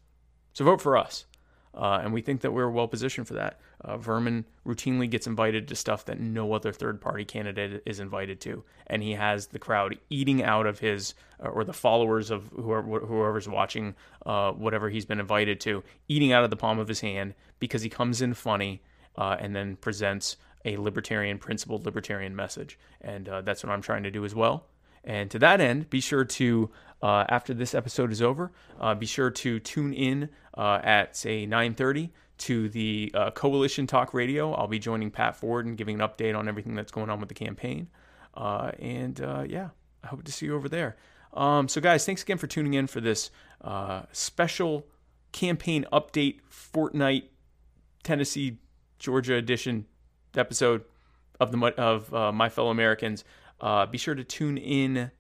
[0.53, 1.26] So vote for us.
[1.74, 3.60] Uh, and we think that we're well positioned for that.
[3.84, 8.40] Uh, Vermin routinely gets invited to stuff that no other third party candidate is invited
[8.41, 12.48] to, and he has the crowd eating out of his uh, or the followers of
[12.56, 13.95] whoever, whoever's watching
[14.26, 17.82] uh, whatever he's been invited to, eating out of the palm of his hand because
[17.82, 18.82] he comes in funny
[19.18, 24.03] uh, and then presents a libertarian principled libertarian message, and uh, that's what I'm trying
[24.03, 24.68] to do as well.
[25.03, 26.70] And to that end, be sure to,
[27.02, 28.52] after this episode is over,
[28.99, 32.12] be sure to tune in at say 9:30
[32.42, 34.54] to the uh, Coalition Talk Radio.
[34.54, 37.30] I'll be joining Pat Ford and giving an update on everything that's going on with
[37.30, 37.90] the campaign.
[38.34, 39.70] Uh, and uh, yeah,
[40.04, 40.96] I hope to see you over there.
[41.34, 43.32] Um, so, guys, thanks again for tuning in for this
[44.12, 44.86] special
[45.32, 47.32] campaign update fortnight
[48.04, 48.58] Tennessee
[49.00, 49.86] Georgia edition
[50.36, 50.84] episode
[51.40, 53.24] of the of my fellow Americans.
[53.62, 55.12] Uh, be sure to tune in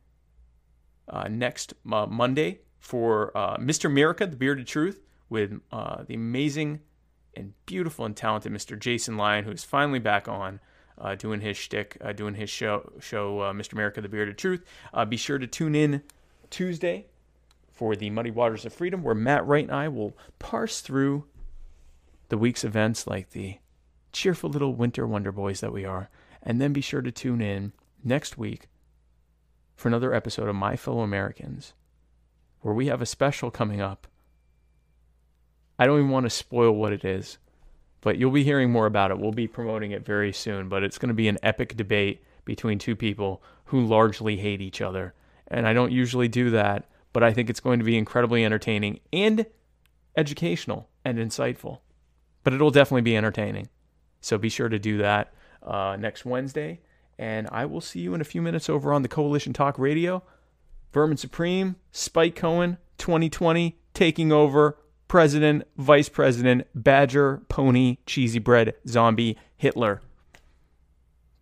[1.07, 3.85] uh, next uh, Monday for uh, Mr.
[3.85, 6.79] America, The Bearded Truth, with uh, the amazing
[7.35, 8.77] and beautiful and talented Mr.
[8.77, 10.59] Jason Lyon, who is finally back on.
[10.97, 13.73] Uh, doing his shtick, uh, doing his show, show uh, Mr.
[13.73, 14.63] America: The Bearded Truth.
[14.93, 16.03] Uh, be sure to tune in
[16.51, 17.07] Tuesday
[17.71, 21.25] for the Muddy Waters of Freedom, where Matt Wright and I will parse through
[22.29, 23.57] the week's events like the
[24.13, 26.09] cheerful little winter wonder boys that we are.
[26.43, 28.67] And then be sure to tune in next week
[29.75, 31.73] for another episode of My Fellow Americans,
[32.61, 34.07] where we have a special coming up.
[35.81, 37.39] I don't even want to spoil what it is,
[38.01, 39.17] but you'll be hearing more about it.
[39.17, 42.77] We'll be promoting it very soon, but it's going to be an epic debate between
[42.77, 45.15] two people who largely hate each other.
[45.47, 48.99] And I don't usually do that, but I think it's going to be incredibly entertaining
[49.11, 49.47] and
[50.15, 51.79] educational and insightful.
[52.43, 53.67] But it'll definitely be entertaining.
[54.21, 55.33] So be sure to do that
[55.63, 56.81] uh, next Wednesday.
[57.17, 60.21] And I will see you in a few minutes over on the Coalition Talk Radio.
[60.93, 64.77] Vermin Supreme, Spike Cohen, 2020, taking over.
[65.11, 69.99] President, Vice President, Badger, Pony, Cheesy Bread, Zombie, Hitler.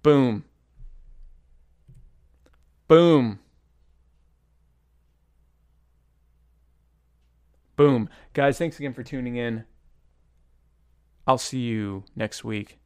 [0.01, 0.43] Boom.
[2.87, 3.37] Boom.
[7.75, 8.09] Boom.
[8.33, 9.65] Guys, thanks again for tuning in.
[11.27, 12.79] I'll see you next week,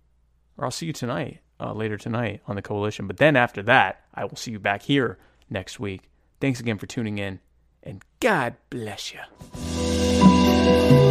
[0.58, 3.08] or I'll see you tonight uh, later tonight on the coalition.
[3.08, 5.18] But then after that, I will see you back here
[5.50, 6.10] next week.
[6.42, 7.40] Thanks again for tuning in,
[7.84, 10.33] and God bless you.
[10.64, 11.03] Thank you.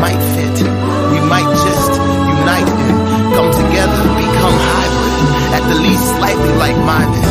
[0.00, 0.56] Might fit.
[1.10, 2.98] We might just unite and
[3.34, 5.00] come together, become hybrid
[5.56, 7.24] at the least slightly like-minded.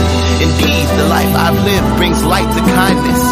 [0.43, 3.23] Indeed, the life I've lived brings light to kindness.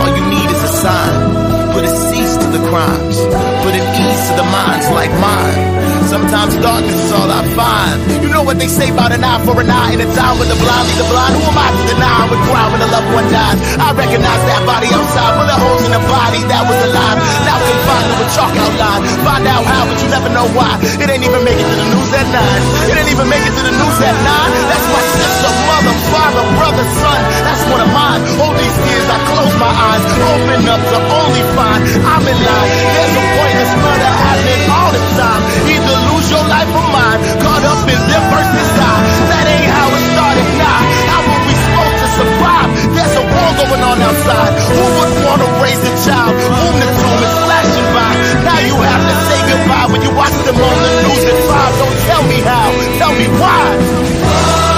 [0.00, 1.71] All you need is a sign.
[1.72, 3.16] Put a cease to the crimes.
[3.64, 5.72] Put an ease to the minds like mine.
[6.12, 7.96] Sometimes darkness is all I find.
[8.20, 10.52] You know what they say about an eye for an eye and a time with
[10.52, 11.32] the blind lead the blind.
[11.40, 13.58] Who am I to deny I would cry when a loved one dies?
[13.80, 17.16] I recognize that body outside, full of holes in the body that was alive.
[17.48, 19.02] Now confined to a chalk outline.
[19.24, 20.72] Find out how, but you never know why.
[20.84, 22.62] It ain't even make it to the news at nine.
[22.92, 24.50] It ain't even make it to the news at nine.
[24.68, 27.20] That's my sister, mother, father, brother, son.
[27.40, 28.20] That's one of mine.
[28.36, 31.82] All these years I close my eyes, open up to only fine.
[32.02, 32.70] I'm in line.
[32.90, 35.42] There's a pointless murder happening all the time.
[35.70, 37.20] Either lose your life or mine.
[37.38, 39.02] Caught up in their first desire.
[39.30, 40.46] That ain't how it started.
[40.58, 40.80] Nah,
[41.10, 42.68] how will we smoke to survive?
[42.96, 44.52] There's a war going on outside.
[44.74, 46.34] Who would want to raise a child?
[46.34, 48.10] Whom the tomb is flashing by.
[48.42, 51.72] Now you have to say goodbye when you watch them on the news at five.
[51.78, 52.68] Don't tell me how.
[52.98, 54.71] Tell me why.